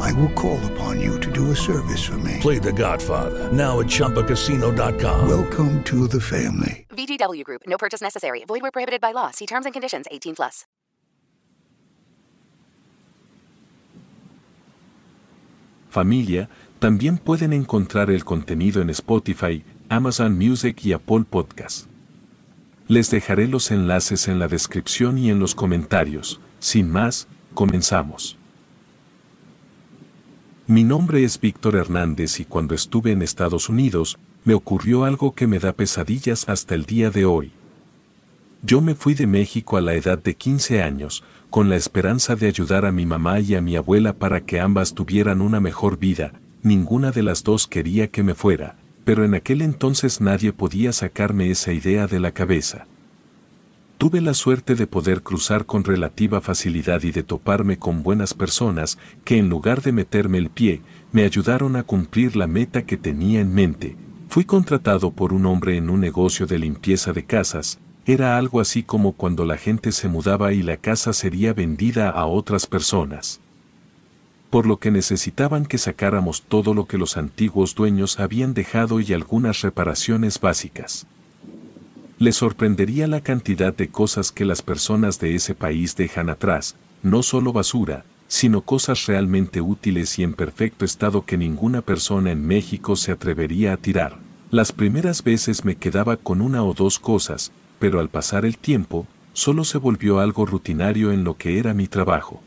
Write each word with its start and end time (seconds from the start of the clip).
I 0.00 0.12
will 0.12 0.32
call 0.34 0.60
upon 0.72 1.00
you 1.00 1.18
to 1.20 1.30
do 1.30 1.50
a 1.50 1.56
service 1.56 2.04
for 2.04 2.18
me. 2.18 2.38
Play 2.40 2.58
The 2.58 2.72
Godfather 2.72 3.50
now 3.52 3.80
at 3.80 3.86
ChumbaCasino.com. 3.86 5.28
Welcome 5.28 5.82
to 5.84 6.06
the 6.08 6.20
family. 6.20 6.86
VGW 6.90 7.44
Group. 7.44 7.62
No 7.66 7.76
purchase 7.76 8.00
necessary. 8.00 8.44
Void 8.46 8.62
where 8.62 8.70
prohibited 8.70 9.00
by 9.00 9.12
law. 9.12 9.30
See 9.30 9.46
terms 9.46 9.66
and 9.66 9.72
conditions. 9.72 10.06
18 10.10 10.34
plus. 10.36 10.64
Familia, 15.94 16.48
también 16.80 17.18
pueden 17.18 17.52
encontrar 17.52 18.10
el 18.10 18.24
contenido 18.24 18.82
en 18.82 18.90
Spotify, 18.90 19.64
Amazon 19.88 20.36
Music 20.36 20.84
y 20.84 20.92
Apple 20.92 21.24
Podcast. 21.30 21.86
Les 22.88 23.10
dejaré 23.10 23.46
los 23.46 23.70
enlaces 23.70 24.26
en 24.26 24.40
la 24.40 24.48
descripción 24.48 25.16
y 25.18 25.30
en 25.30 25.38
los 25.38 25.54
comentarios. 25.54 26.40
Sin 26.58 26.90
más, 26.90 27.28
comenzamos. 27.54 28.36
Mi 30.66 30.82
nombre 30.82 31.22
es 31.24 31.38
Víctor 31.38 31.76
Hernández 31.76 32.40
y 32.40 32.46
cuando 32.46 32.74
estuve 32.74 33.12
en 33.12 33.20
Estados 33.20 33.68
Unidos, 33.68 34.16
me 34.46 34.54
ocurrió 34.54 35.04
algo 35.04 35.34
que 35.34 35.46
me 35.46 35.58
da 35.58 35.74
pesadillas 35.74 36.48
hasta 36.48 36.74
el 36.74 36.86
día 36.86 37.10
de 37.10 37.26
hoy. 37.26 37.52
Yo 38.62 38.80
me 38.80 38.94
fui 38.94 39.12
de 39.12 39.26
México 39.26 39.76
a 39.76 39.82
la 39.82 39.92
edad 39.92 40.18
de 40.18 40.36
15 40.36 40.82
años, 40.82 41.22
con 41.50 41.68
la 41.68 41.76
esperanza 41.76 42.34
de 42.34 42.46
ayudar 42.46 42.86
a 42.86 42.92
mi 42.92 43.04
mamá 43.04 43.40
y 43.40 43.54
a 43.56 43.60
mi 43.60 43.76
abuela 43.76 44.14
para 44.14 44.40
que 44.46 44.58
ambas 44.58 44.94
tuvieran 44.94 45.42
una 45.42 45.60
mejor 45.60 45.98
vida, 45.98 46.32
ninguna 46.62 47.10
de 47.10 47.24
las 47.24 47.44
dos 47.44 47.66
quería 47.66 48.08
que 48.08 48.22
me 48.22 48.34
fuera, 48.34 48.76
pero 49.04 49.22
en 49.22 49.34
aquel 49.34 49.60
entonces 49.60 50.22
nadie 50.22 50.54
podía 50.54 50.94
sacarme 50.94 51.50
esa 51.50 51.74
idea 51.74 52.06
de 52.06 52.20
la 52.20 52.32
cabeza. 52.32 52.86
Tuve 54.04 54.20
la 54.20 54.34
suerte 54.34 54.74
de 54.74 54.86
poder 54.86 55.22
cruzar 55.22 55.64
con 55.64 55.82
relativa 55.82 56.42
facilidad 56.42 57.02
y 57.04 57.10
de 57.10 57.22
toparme 57.22 57.78
con 57.78 58.02
buenas 58.02 58.34
personas 58.34 58.98
que 59.24 59.38
en 59.38 59.48
lugar 59.48 59.80
de 59.80 59.92
meterme 59.92 60.36
el 60.36 60.50
pie, 60.50 60.82
me 61.10 61.24
ayudaron 61.24 61.74
a 61.74 61.84
cumplir 61.84 62.36
la 62.36 62.46
meta 62.46 62.84
que 62.84 62.98
tenía 62.98 63.40
en 63.40 63.54
mente. 63.54 63.96
Fui 64.28 64.44
contratado 64.44 65.10
por 65.10 65.32
un 65.32 65.46
hombre 65.46 65.78
en 65.78 65.88
un 65.88 66.00
negocio 66.00 66.44
de 66.46 66.58
limpieza 66.58 67.14
de 67.14 67.24
casas, 67.24 67.78
era 68.04 68.36
algo 68.36 68.60
así 68.60 68.82
como 68.82 69.12
cuando 69.12 69.46
la 69.46 69.56
gente 69.56 69.90
se 69.90 70.06
mudaba 70.06 70.52
y 70.52 70.62
la 70.62 70.76
casa 70.76 71.14
sería 71.14 71.54
vendida 71.54 72.10
a 72.10 72.26
otras 72.26 72.66
personas. 72.66 73.40
Por 74.50 74.66
lo 74.66 74.80
que 74.80 74.90
necesitaban 74.90 75.64
que 75.64 75.78
sacáramos 75.78 76.42
todo 76.42 76.74
lo 76.74 76.84
que 76.84 76.98
los 76.98 77.16
antiguos 77.16 77.74
dueños 77.74 78.20
habían 78.20 78.52
dejado 78.52 79.00
y 79.00 79.14
algunas 79.14 79.62
reparaciones 79.62 80.38
básicas. 80.38 81.06
Les 82.24 82.36
sorprendería 82.36 83.06
la 83.06 83.20
cantidad 83.20 83.76
de 83.76 83.88
cosas 83.88 84.32
que 84.32 84.46
las 84.46 84.62
personas 84.62 85.20
de 85.20 85.34
ese 85.34 85.54
país 85.54 85.94
dejan 85.94 86.30
atrás, 86.30 86.74
no 87.02 87.22
solo 87.22 87.52
basura, 87.52 88.06
sino 88.28 88.62
cosas 88.62 89.04
realmente 89.04 89.60
útiles 89.60 90.18
y 90.18 90.22
en 90.22 90.32
perfecto 90.32 90.86
estado 90.86 91.26
que 91.26 91.36
ninguna 91.36 91.82
persona 91.82 92.32
en 92.32 92.46
México 92.46 92.96
se 92.96 93.12
atrevería 93.12 93.74
a 93.74 93.76
tirar. 93.76 94.16
Las 94.50 94.72
primeras 94.72 95.22
veces 95.22 95.66
me 95.66 95.76
quedaba 95.76 96.16
con 96.16 96.40
una 96.40 96.64
o 96.64 96.72
dos 96.72 96.98
cosas, 96.98 97.52
pero 97.78 98.00
al 98.00 98.08
pasar 98.08 98.46
el 98.46 98.56
tiempo, 98.56 99.06
solo 99.34 99.62
se 99.62 99.76
volvió 99.76 100.18
algo 100.18 100.46
rutinario 100.46 101.12
en 101.12 101.24
lo 101.24 101.36
que 101.36 101.58
era 101.58 101.74
mi 101.74 101.88
trabajo. 101.88 102.42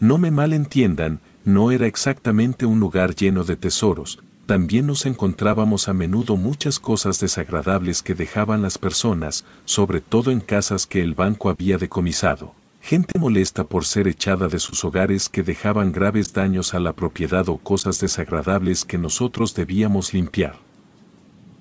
No 0.00 0.16
me 0.16 0.30
malentiendan, 0.30 1.20
no 1.44 1.72
era 1.72 1.86
exactamente 1.86 2.64
un 2.64 2.80
lugar 2.80 3.14
lleno 3.14 3.44
de 3.44 3.56
tesoros, 3.56 4.18
también 4.46 4.86
nos 4.86 5.06
encontrábamos 5.06 5.88
a 5.88 5.92
menudo 5.92 6.36
muchas 6.36 6.80
cosas 6.80 7.20
desagradables 7.20 8.02
que 8.02 8.14
dejaban 8.14 8.60
las 8.62 8.76
personas, 8.76 9.44
sobre 9.64 10.00
todo 10.00 10.30
en 10.30 10.40
casas 10.40 10.86
que 10.86 11.00
el 11.00 11.14
banco 11.14 11.48
había 11.48 11.78
decomisado. 11.78 12.54
Gente 12.80 13.18
molesta 13.18 13.62
por 13.62 13.84
ser 13.84 14.08
echada 14.08 14.48
de 14.48 14.58
sus 14.58 14.84
hogares 14.84 15.28
que 15.28 15.44
dejaban 15.44 15.92
graves 15.92 16.32
daños 16.32 16.74
a 16.74 16.80
la 16.80 16.92
propiedad 16.94 17.48
o 17.48 17.58
cosas 17.58 18.00
desagradables 18.00 18.84
que 18.84 18.98
nosotros 18.98 19.54
debíamos 19.54 20.12
limpiar. 20.12 20.56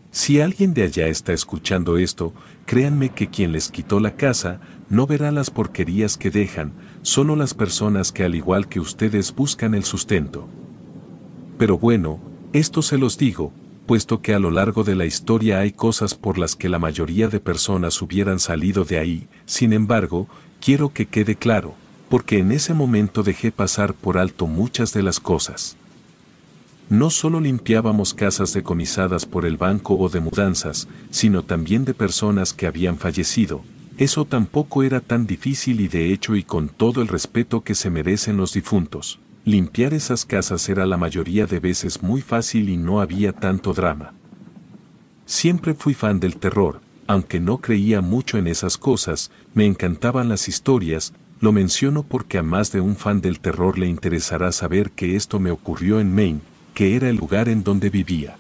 Si 0.10 0.42
alguien 0.42 0.74
de 0.74 0.84
allá 0.84 1.08
está 1.08 1.32
escuchando 1.32 1.98
esto, 1.98 2.34
créanme 2.66 3.10
que 3.10 3.30
quien 3.30 3.52
les 3.52 3.70
quitó 3.70 4.00
la 4.00 4.16
casa 4.16 4.60
no 4.90 5.06
verá 5.06 5.32
las 5.32 5.52
porquerías 5.52 6.18
que 6.18 6.32
dejan, 6.32 6.74
solo 7.04 7.36
las 7.36 7.54
personas 7.54 8.12
que 8.12 8.24
al 8.24 8.34
igual 8.34 8.68
que 8.68 8.80
ustedes 8.80 9.34
buscan 9.34 9.76
el 9.76 9.84
sustento. 9.84 10.50
Pero 11.58 11.78
bueno, 11.78 12.31
esto 12.54 12.82
se 12.82 12.98
los 12.98 13.18
digo, 13.18 13.54
puesto 13.86 14.22
que 14.22 14.34
a 14.34 14.40
lo 14.40 14.52
largo 14.52 14.84
de 14.84 14.96
la 14.96 15.06
historia 15.06 15.60
hay 15.60 15.72
cosas 15.72 16.16
por 16.16 16.38
las 16.38 16.56
que 16.56 16.70
la 16.70 16.80
mayoría 16.80 17.28
de 17.30 17.40
personas 17.40 18.02
hubieran 18.02 18.40
salido 18.40 18.84
de 18.84 19.00
ahí, 19.00 19.28
sin 19.46 19.74
embargo, 19.74 20.28
quiero 20.60 20.94
que 20.94 21.06
quede 21.06 21.36
claro, 21.36 21.76
porque 22.10 22.40
en 22.40 22.52
ese 22.52 22.74
momento 22.74 23.24
dejé 23.24 23.52
pasar 23.52 23.94
por 23.94 24.18
alto 24.18 24.48
muchas 24.48 24.94
de 24.94 25.02
las 25.02 25.20
cosas. 25.20 25.78
No 26.90 27.10
solo 27.10 27.40
limpiábamos 27.40 28.14
casas 28.14 28.52
decomisadas 28.52 29.26
por 29.26 29.46
el 29.46 29.56
banco 29.56 29.96
o 29.96 30.10
de 30.10 30.20
mudanzas, 30.20 30.90
sino 31.10 31.44
también 31.44 31.86
de 31.86 31.94
personas 31.94 32.52
que 32.52 32.68
habían 32.68 32.98
fallecido. 32.98 33.62
Eso 33.98 34.26
tampoco 34.26 34.84
era 34.84 35.00
tan 35.00 35.26
difícil 35.26 35.80
y 35.80 35.88
de 35.88 36.12
hecho 36.12 36.36
y 36.36 36.44
con 36.44 36.68
todo 36.68 37.02
el 37.02 37.08
respeto 37.08 37.62
que 37.62 37.76
se 37.76 37.90
merecen 37.90 38.36
los 38.36 38.52
difuntos. 38.52 39.20
Limpiar 39.44 39.96
esas 39.96 40.24
casas 40.24 40.70
era 40.70 40.86
la 40.86 40.98
mayoría 40.98 41.48
de 41.48 41.60
veces 41.60 42.04
muy 42.04 42.22
fácil 42.22 42.70
y 42.70 42.78
no 42.78 43.02
había 43.02 43.34
tanto 43.34 43.74
drama. 43.74 44.14
Siempre 45.26 45.74
fui 45.74 45.96
fan 45.96 46.20
del 46.20 46.36
terror, 46.36 46.80
aunque 47.08 47.40
no 47.40 47.58
creía 47.58 48.02
mucho 48.02 48.38
en 48.38 48.46
esas 48.46 48.78
cosas, 48.78 49.32
me 49.56 49.66
encantaban 49.66 50.30
las 50.30 50.48
historias, 50.48 51.14
lo 51.40 51.52
menciono 51.52 52.04
porque 52.04 52.38
a 52.38 52.44
más 52.44 52.72
de 52.72 52.82
un 52.82 52.96
fan 52.96 53.20
del 53.20 53.40
terror 53.40 53.80
le 53.80 53.88
interesará 53.88 54.52
saber 54.52 54.92
que 54.92 55.16
esto 55.16 55.40
me 55.40 55.50
ocurrió 55.50 56.00
en 56.00 56.14
Maine, 56.14 56.42
que 56.76 56.96
era 56.96 57.10
el 57.10 57.16
lugar 57.16 57.50
en 57.50 57.64
donde 57.64 57.90
vivía. 57.90 58.38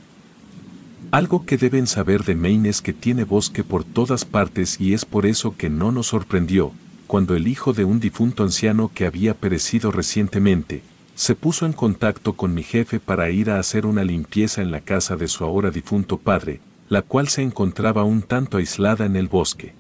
Algo 1.10 1.48
que 1.48 1.58
deben 1.58 1.88
saber 1.88 2.26
de 2.26 2.36
Maine 2.36 2.70
es 2.70 2.84
que 2.84 2.94
tiene 2.94 3.24
bosque 3.24 3.64
por 3.64 3.84
todas 3.84 4.24
partes 4.24 4.80
y 4.80 4.94
es 4.94 5.06
por 5.06 5.26
eso 5.26 5.58
que 5.58 5.72
no 5.72 5.92
nos 5.92 6.08
sorprendió, 6.08 6.74
cuando 7.08 7.36
el 7.36 7.48
hijo 7.48 7.74
de 7.74 7.86
un 7.86 8.00
difunto 8.00 8.44
anciano 8.44 8.92
que 8.94 9.08
había 9.08 9.34
perecido 9.34 9.92
recientemente, 9.92 10.84
se 11.22 11.36
puso 11.36 11.68
en 11.68 11.74
contacto 11.74 12.34
con 12.34 12.56
mi 12.56 12.64
jefe 12.64 13.00
para 13.00 13.30
ir 13.30 13.52
a 13.52 13.60
hacer 13.60 13.86
una 13.86 14.04
limpieza 14.04 14.64
en 14.64 14.72
la 14.72 14.82
casa 14.82 15.18
de 15.18 15.28
su 15.28 15.44
ahora 15.44 15.70
difunto 15.70 16.18
padre, 16.18 16.62
la 16.90 17.04
cual 17.04 17.28
se 17.28 17.44
encontraba 17.44 18.04
un 18.04 18.24
tanto 18.24 18.58
aislada 18.58 19.06
en 19.06 19.16
el 19.16 19.28
bosque. 19.28 19.76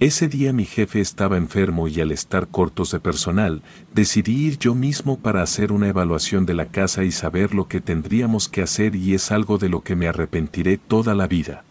Ese 0.00 0.26
día 0.26 0.52
mi 0.52 0.64
jefe 0.64 1.00
estaba 1.00 1.36
enfermo 1.36 1.86
y 1.86 2.00
al 2.00 2.10
estar 2.10 2.48
cortos 2.48 2.90
de 2.90 2.98
personal, 2.98 3.62
decidí 3.94 4.46
ir 4.46 4.58
yo 4.58 4.74
mismo 4.74 5.20
para 5.20 5.40
hacer 5.40 5.70
una 5.70 5.86
evaluación 5.86 6.46
de 6.46 6.54
la 6.54 6.66
casa 6.66 7.04
y 7.04 7.12
saber 7.12 7.54
lo 7.54 7.68
que 7.68 7.80
tendríamos 7.80 8.48
que 8.48 8.62
hacer 8.62 8.96
y 8.96 9.14
es 9.14 9.30
algo 9.30 9.58
de 9.58 9.68
lo 9.68 9.82
que 9.82 9.94
me 9.94 10.08
arrepentiré 10.08 10.78
toda 10.78 11.14
la 11.14 11.28
vida. 11.28 11.62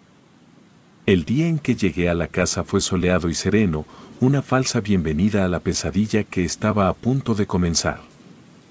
El 1.06 1.26
día 1.26 1.48
en 1.48 1.60
que 1.60 1.76
llegué 1.76 2.08
a 2.08 2.14
la 2.14 2.30
casa 2.30 2.64
fue 2.64 2.80
soleado 2.80 3.30
y 3.30 3.34
sereno, 3.34 3.86
una 4.22 4.42
falsa 4.42 4.80
bienvenida 4.80 5.44
a 5.44 5.50
la 5.50 5.60
pesadilla 5.60 6.24
que 6.24 6.46
estaba 6.46 6.88
a 6.88 6.94
punto 6.94 7.36
de 7.36 7.46
comenzar. 7.46 8.13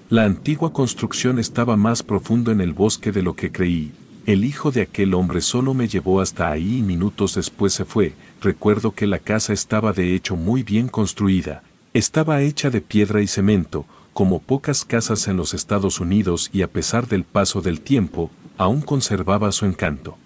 La 0.09 0.25
antigua 0.25 0.73
construcción 0.73 1.39
estaba 1.39 1.77
más 1.77 2.03
profundo 2.03 2.51
en 2.51 2.61
el 2.61 2.73
bosque 2.73 3.11
de 3.11 3.23
lo 3.23 3.35
que 3.35 3.51
creí, 3.51 3.91
el 4.25 4.45
hijo 4.45 4.71
de 4.71 4.81
aquel 4.81 5.15
hombre 5.15 5.41
solo 5.41 5.73
me 5.73 5.89
llevó 5.89 6.21
hasta 6.21 6.49
ahí 6.49 6.77
y 6.77 6.81
minutos 6.81 7.35
después 7.35 7.73
se 7.73 7.83
fue. 7.83 8.13
Recuerdo 8.41 8.91
que 8.91 9.05
la 9.05 9.19
casa 9.19 9.51
estaba 9.51 9.91
de 9.91 10.15
hecho 10.15 10.37
muy 10.37 10.63
bien 10.63 10.87
construida. 10.87 11.61
Estaba 11.93 12.41
hecha 12.41 12.69
de 12.69 12.79
piedra 12.79 13.21
y 13.21 13.27
cemento, 13.27 13.85
como 14.13 14.39
pocas 14.39 14.85
casas 14.85 15.27
en 15.27 15.35
los 15.35 15.53
Estados 15.53 15.99
Unidos 15.99 16.49
y 16.53 16.61
a 16.61 16.69
pesar 16.69 17.09
del 17.09 17.25
paso 17.25 17.61
del 17.61 17.81
tiempo, 17.81 18.31
aún 18.57 18.79
conservaba 18.79 19.51
su 19.51 19.65
encanto. 19.65 20.17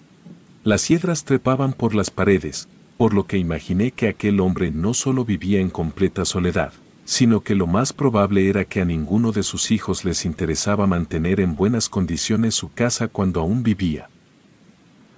Las 0.64 0.88
hiedras 0.90 1.24
trepaban 1.24 1.74
por 1.74 1.96
las 1.96 2.12
paredes, 2.12 2.68
por 2.98 3.16
lo 3.16 3.26
que 3.26 3.40
imaginé 3.40 3.92
que 3.92 4.10
aquel 4.10 4.42
hombre 4.42 4.70
no 4.70 4.94
solo 4.94 5.26
vivía 5.26 5.60
en 5.60 5.72
completa 5.72 6.24
soledad, 6.24 6.72
sino 7.08 7.40
que 7.40 7.56
lo 7.56 7.68
más 7.68 7.94
probable 7.94 8.50
era 8.50 8.66
que 8.66 8.82
a 8.82 8.86
ninguno 8.86 9.32
de 9.32 9.42
sus 9.42 9.72
hijos 9.72 10.04
les 10.04 10.26
interesaba 10.26 10.88
mantener 10.88 11.40
en 11.40 11.56
buenas 11.56 11.88
condiciones 11.88 12.54
su 12.54 12.74
casa 12.74 13.08
cuando 13.08 13.40
aún 13.40 13.64
vivía. 13.64 14.10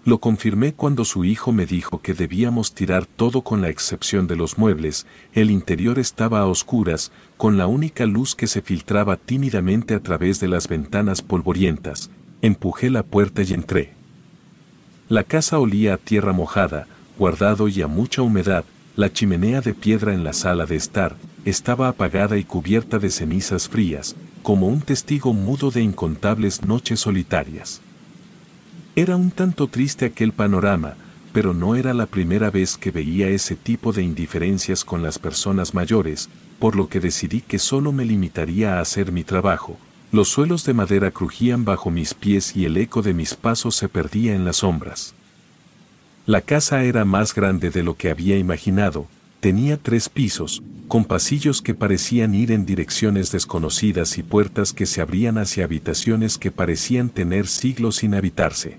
Lo 0.05 0.19
confirmé 0.19 0.73
cuando 0.73 1.03
su 1.03 1.25
hijo 1.25 1.51
me 1.51 1.65
dijo 1.65 1.99
que 1.99 2.13
debíamos 2.13 2.75
tirar 2.75 3.07
todo 3.07 3.41
con 3.41 3.61
la 3.61 3.69
excepción 3.69 4.27
de 4.27 4.35
los 4.35 4.59
muebles, 4.59 5.07
el 5.33 5.49
interior 5.49 5.97
estaba 5.97 6.41
a 6.41 6.45
oscuras, 6.45 7.11
con 7.37 7.57
la 7.57 7.65
única 7.65 8.05
luz 8.05 8.35
que 8.35 8.45
se 8.45 8.61
filtraba 8.61 9.17
tímidamente 9.17 9.95
a 9.95 9.99
través 9.99 10.39
de 10.39 10.47
las 10.47 10.67
ventanas 10.67 11.23
polvorientas. 11.23 12.11
Empujé 12.43 12.91
la 12.91 13.01
puerta 13.01 13.41
y 13.41 13.51
entré. 13.53 13.93
La 15.07 15.23
casa 15.23 15.57
olía 15.57 15.95
a 15.95 15.97
tierra 15.97 16.33
mojada, 16.33 16.85
guardado 17.17 17.67
y 17.67 17.81
a 17.81 17.87
mucha 17.87 18.21
humedad, 18.21 18.63
la 18.99 19.13
chimenea 19.13 19.61
de 19.61 19.73
piedra 19.73 20.13
en 20.13 20.25
la 20.25 20.33
sala 20.33 20.65
de 20.65 20.75
estar, 20.75 21.15
estaba 21.45 21.87
apagada 21.87 22.37
y 22.37 22.43
cubierta 22.43 22.99
de 22.99 23.09
cenizas 23.09 23.69
frías, 23.69 24.17
como 24.43 24.67
un 24.67 24.81
testigo 24.81 25.33
mudo 25.33 25.71
de 25.71 25.81
incontables 25.81 26.65
noches 26.65 26.99
solitarias. 26.99 27.79
Era 28.97 29.15
un 29.15 29.31
tanto 29.31 29.67
triste 29.67 30.03
aquel 30.03 30.33
panorama, 30.33 30.95
pero 31.31 31.53
no 31.53 31.75
era 31.75 31.93
la 31.93 32.07
primera 32.07 32.51
vez 32.51 32.75
que 32.75 32.91
veía 32.91 33.29
ese 33.29 33.55
tipo 33.55 33.93
de 33.93 34.03
indiferencias 34.03 34.83
con 34.83 35.01
las 35.01 35.17
personas 35.17 35.73
mayores, 35.73 36.27
por 36.59 36.75
lo 36.75 36.89
que 36.89 36.99
decidí 36.99 37.39
que 37.39 37.57
solo 37.57 37.93
me 37.93 38.03
limitaría 38.03 38.75
a 38.75 38.81
hacer 38.81 39.13
mi 39.13 39.23
trabajo. 39.23 39.77
Los 40.11 40.27
suelos 40.27 40.65
de 40.65 40.73
madera 40.73 41.11
crujían 41.11 41.63
bajo 41.63 41.89
mis 41.89 42.13
pies 42.13 42.53
y 42.53 42.65
el 42.65 42.75
eco 42.75 43.01
de 43.01 43.13
mis 43.13 43.33
pasos 43.33 43.77
se 43.77 43.87
perdía 43.87 44.35
en 44.35 44.43
las 44.43 44.57
sombras. 44.57 45.15
La 46.29 46.41
casa 46.41 46.83
era 46.83 47.05
más 47.05 47.33
grande 47.33 47.71
de 47.71 47.81
lo 47.81 47.95
que 47.95 48.11
había 48.11 48.37
imaginado, 48.37 49.07
tenía 49.39 49.77
tres 49.77 50.09
pisos, 50.09 50.61
con 50.87 51.03
pasillos 51.03 51.63
que 51.63 51.73
parecían 51.73 52.35
ir 52.35 52.51
en 52.51 52.67
direcciones 52.67 53.31
desconocidas 53.31 54.15
y 54.19 54.21
puertas 54.21 54.71
que 54.71 54.85
se 54.85 55.01
abrían 55.01 55.39
hacia 55.39 55.63
habitaciones 55.63 56.37
que 56.37 56.51
parecían 56.51 57.09
tener 57.09 57.47
siglos 57.47 57.95
sin 57.95 58.13
habitarse. 58.13 58.77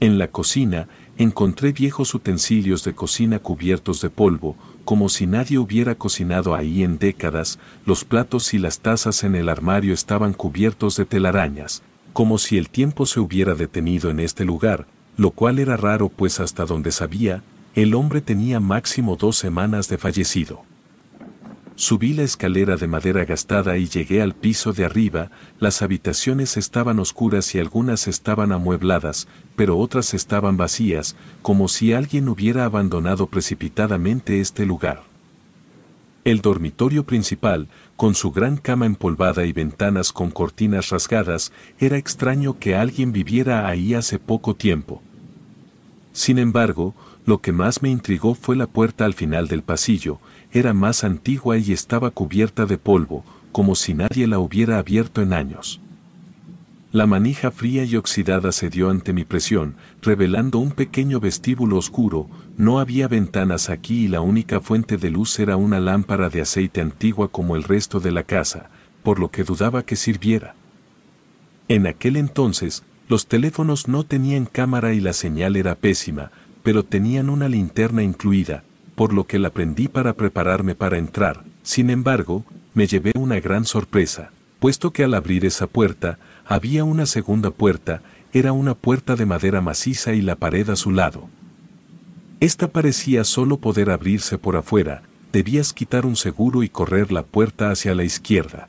En 0.00 0.16
la 0.16 0.28
cocina, 0.28 0.88
encontré 1.18 1.72
viejos 1.72 2.14
utensilios 2.14 2.84
de 2.84 2.94
cocina 2.94 3.38
cubiertos 3.38 4.00
de 4.00 4.08
polvo, 4.08 4.56
como 4.86 5.10
si 5.10 5.26
nadie 5.26 5.58
hubiera 5.58 5.94
cocinado 5.96 6.54
ahí 6.54 6.82
en 6.82 6.96
décadas, 6.96 7.58
los 7.84 8.06
platos 8.06 8.54
y 8.54 8.58
las 8.58 8.80
tazas 8.80 9.24
en 9.24 9.34
el 9.34 9.50
armario 9.50 9.92
estaban 9.92 10.32
cubiertos 10.32 10.96
de 10.96 11.04
telarañas, 11.04 11.82
como 12.14 12.38
si 12.38 12.56
el 12.56 12.70
tiempo 12.70 13.04
se 13.04 13.20
hubiera 13.20 13.54
detenido 13.54 14.08
en 14.08 14.20
este 14.20 14.46
lugar, 14.46 14.86
lo 15.20 15.32
cual 15.32 15.58
era 15.58 15.76
raro 15.76 16.08
pues 16.08 16.40
hasta 16.40 16.64
donde 16.64 16.92
sabía, 16.92 17.42
el 17.74 17.92
hombre 17.92 18.22
tenía 18.22 18.58
máximo 18.58 19.16
dos 19.16 19.36
semanas 19.36 19.86
de 19.90 19.98
fallecido. 19.98 20.62
Subí 21.74 22.14
la 22.14 22.22
escalera 22.22 22.76
de 22.76 22.88
madera 22.88 23.26
gastada 23.26 23.76
y 23.76 23.86
llegué 23.86 24.22
al 24.22 24.34
piso 24.34 24.72
de 24.72 24.86
arriba, 24.86 25.30
las 25.58 25.82
habitaciones 25.82 26.56
estaban 26.56 26.98
oscuras 26.98 27.54
y 27.54 27.58
algunas 27.58 28.08
estaban 28.08 28.50
amuebladas, 28.50 29.28
pero 29.56 29.76
otras 29.76 30.14
estaban 30.14 30.56
vacías, 30.56 31.16
como 31.42 31.68
si 31.68 31.92
alguien 31.92 32.26
hubiera 32.26 32.64
abandonado 32.64 33.26
precipitadamente 33.26 34.40
este 34.40 34.64
lugar. 34.64 35.02
El 36.24 36.40
dormitorio 36.40 37.04
principal, 37.04 37.68
con 37.94 38.14
su 38.14 38.32
gran 38.32 38.56
cama 38.56 38.86
empolvada 38.86 39.44
y 39.44 39.52
ventanas 39.52 40.14
con 40.14 40.30
cortinas 40.30 40.88
rasgadas, 40.88 41.52
era 41.78 41.98
extraño 41.98 42.58
que 42.58 42.74
alguien 42.74 43.12
viviera 43.12 43.68
ahí 43.68 43.92
hace 43.92 44.18
poco 44.18 44.56
tiempo. 44.56 45.02
Sin 46.12 46.38
embargo, 46.38 46.94
lo 47.26 47.40
que 47.40 47.52
más 47.52 47.82
me 47.82 47.90
intrigó 47.90 48.34
fue 48.34 48.56
la 48.56 48.66
puerta 48.66 49.04
al 49.04 49.14
final 49.14 49.48
del 49.48 49.62
pasillo, 49.62 50.18
era 50.52 50.72
más 50.72 51.04
antigua 51.04 51.58
y 51.58 51.72
estaba 51.72 52.10
cubierta 52.10 52.66
de 52.66 52.78
polvo, 52.78 53.24
como 53.52 53.74
si 53.74 53.94
nadie 53.94 54.26
la 54.26 54.38
hubiera 54.38 54.78
abierto 54.78 55.22
en 55.22 55.32
años. 55.32 55.80
La 56.92 57.06
manija 57.06 57.52
fría 57.52 57.84
y 57.84 57.94
oxidada 57.94 58.50
cedió 58.50 58.90
ante 58.90 59.12
mi 59.12 59.24
presión, 59.24 59.76
revelando 60.02 60.58
un 60.58 60.72
pequeño 60.72 61.20
vestíbulo 61.20 61.76
oscuro, 61.76 62.28
no 62.56 62.80
había 62.80 63.06
ventanas 63.06 63.70
aquí 63.70 64.06
y 64.06 64.08
la 64.08 64.22
única 64.22 64.60
fuente 64.60 64.96
de 64.96 65.10
luz 65.10 65.38
era 65.38 65.56
una 65.56 65.78
lámpara 65.78 66.30
de 66.30 66.40
aceite 66.40 66.80
antigua 66.80 67.28
como 67.28 67.54
el 67.54 67.62
resto 67.62 68.00
de 68.00 68.10
la 68.10 68.24
casa, 68.24 68.70
por 69.04 69.20
lo 69.20 69.30
que 69.30 69.44
dudaba 69.44 69.84
que 69.84 69.94
sirviera. 69.94 70.56
En 71.68 71.86
aquel 71.86 72.16
entonces, 72.16 72.82
los 73.10 73.26
teléfonos 73.26 73.88
no 73.88 74.04
tenían 74.04 74.46
cámara 74.46 74.94
y 74.94 75.00
la 75.00 75.12
señal 75.12 75.56
era 75.56 75.74
pésima, 75.74 76.30
pero 76.62 76.84
tenían 76.84 77.28
una 77.28 77.48
linterna 77.48 78.04
incluida, 78.04 78.62
por 78.94 79.12
lo 79.12 79.26
que 79.26 79.40
la 79.40 79.50
prendí 79.50 79.88
para 79.88 80.12
prepararme 80.12 80.76
para 80.76 80.96
entrar. 80.96 81.42
Sin 81.64 81.90
embargo, 81.90 82.44
me 82.72 82.86
llevé 82.86 83.10
una 83.16 83.40
gran 83.40 83.64
sorpresa, 83.64 84.30
puesto 84.60 84.92
que 84.92 85.02
al 85.02 85.14
abrir 85.14 85.44
esa 85.44 85.66
puerta, 85.66 86.20
había 86.46 86.84
una 86.84 87.04
segunda 87.04 87.50
puerta, 87.50 88.00
era 88.32 88.52
una 88.52 88.76
puerta 88.76 89.16
de 89.16 89.26
madera 89.26 89.60
maciza 89.60 90.12
y 90.12 90.22
la 90.22 90.36
pared 90.36 90.70
a 90.70 90.76
su 90.76 90.92
lado. 90.92 91.28
Esta 92.38 92.68
parecía 92.68 93.24
solo 93.24 93.56
poder 93.56 93.90
abrirse 93.90 94.38
por 94.38 94.54
afuera, 94.54 95.02
debías 95.32 95.72
quitar 95.72 96.06
un 96.06 96.14
seguro 96.14 96.62
y 96.62 96.68
correr 96.68 97.10
la 97.10 97.24
puerta 97.24 97.72
hacia 97.72 97.92
la 97.96 98.04
izquierda. 98.04 98.68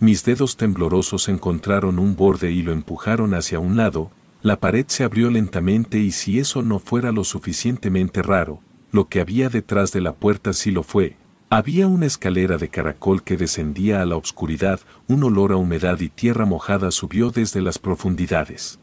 Mis 0.00 0.24
dedos 0.24 0.56
temblorosos 0.56 1.28
encontraron 1.28 1.98
un 1.98 2.14
borde 2.14 2.52
y 2.52 2.62
lo 2.62 2.72
empujaron 2.72 3.34
hacia 3.34 3.58
un 3.58 3.76
lado, 3.76 4.12
la 4.42 4.60
pared 4.60 4.86
se 4.86 5.02
abrió 5.02 5.28
lentamente 5.28 5.98
y 5.98 6.12
si 6.12 6.38
eso 6.38 6.62
no 6.62 6.78
fuera 6.78 7.10
lo 7.10 7.24
suficientemente 7.24 8.22
raro, 8.22 8.60
lo 8.92 9.08
que 9.08 9.20
había 9.20 9.48
detrás 9.48 9.90
de 9.90 10.00
la 10.00 10.12
puerta 10.12 10.52
sí 10.52 10.70
lo 10.70 10.84
fue. 10.84 11.16
Había 11.50 11.88
una 11.88 12.06
escalera 12.06 12.58
de 12.58 12.68
caracol 12.68 13.24
que 13.24 13.36
descendía 13.36 14.00
a 14.00 14.06
la 14.06 14.14
oscuridad, 14.14 14.78
un 15.08 15.24
olor 15.24 15.50
a 15.50 15.56
humedad 15.56 15.98
y 15.98 16.10
tierra 16.10 16.44
mojada 16.44 16.92
subió 16.92 17.30
desde 17.30 17.60
las 17.60 17.80
profundidades. 17.80 18.78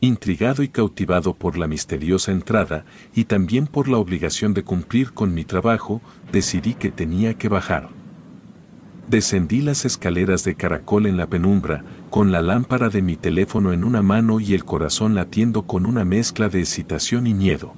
Intrigado 0.00 0.64
y 0.64 0.68
cautivado 0.68 1.34
por 1.34 1.56
la 1.56 1.68
misteriosa 1.68 2.32
entrada 2.32 2.84
y 3.14 3.26
también 3.26 3.68
por 3.68 3.86
la 3.86 3.98
obligación 3.98 4.54
de 4.54 4.64
cumplir 4.64 5.12
con 5.12 5.34
mi 5.34 5.44
trabajo, 5.44 6.00
decidí 6.32 6.74
que 6.74 6.90
tenía 6.90 7.34
que 7.34 7.48
bajar. 7.48 7.99
Descendí 9.10 9.60
las 9.60 9.84
escaleras 9.84 10.44
de 10.44 10.54
caracol 10.54 11.04
en 11.04 11.16
la 11.16 11.26
penumbra, 11.26 11.82
con 12.10 12.30
la 12.30 12.42
lámpara 12.42 12.90
de 12.90 13.02
mi 13.02 13.16
teléfono 13.16 13.72
en 13.72 13.82
una 13.82 14.02
mano 14.02 14.38
y 14.38 14.54
el 14.54 14.64
corazón 14.64 15.16
latiendo 15.16 15.62
con 15.62 15.84
una 15.84 16.04
mezcla 16.04 16.48
de 16.48 16.60
excitación 16.60 17.26
y 17.26 17.34
miedo. 17.34 17.74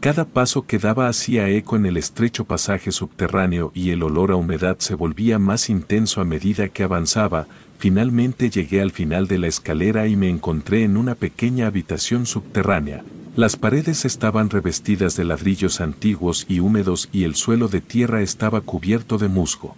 Cada 0.00 0.24
paso 0.24 0.62
que 0.62 0.78
daba 0.78 1.08
hacía 1.08 1.50
eco 1.50 1.76
en 1.76 1.84
el 1.84 1.98
estrecho 1.98 2.46
pasaje 2.46 2.90
subterráneo 2.90 3.70
y 3.74 3.90
el 3.90 4.02
olor 4.02 4.30
a 4.30 4.36
humedad 4.36 4.78
se 4.78 4.94
volvía 4.94 5.38
más 5.38 5.68
intenso 5.68 6.22
a 6.22 6.24
medida 6.24 6.70
que 6.70 6.84
avanzaba, 6.84 7.46
finalmente 7.78 8.48
llegué 8.48 8.80
al 8.80 8.92
final 8.92 9.28
de 9.28 9.36
la 9.36 9.48
escalera 9.48 10.06
y 10.06 10.16
me 10.16 10.30
encontré 10.30 10.84
en 10.84 10.96
una 10.96 11.16
pequeña 11.16 11.66
habitación 11.66 12.24
subterránea. 12.24 13.04
Las 13.36 13.56
paredes 13.56 14.06
estaban 14.06 14.48
revestidas 14.48 15.16
de 15.16 15.24
ladrillos 15.24 15.82
antiguos 15.82 16.46
y 16.48 16.60
húmedos 16.60 17.10
y 17.12 17.24
el 17.24 17.34
suelo 17.34 17.68
de 17.68 17.82
tierra 17.82 18.22
estaba 18.22 18.62
cubierto 18.62 19.18
de 19.18 19.28
musgo. 19.28 19.76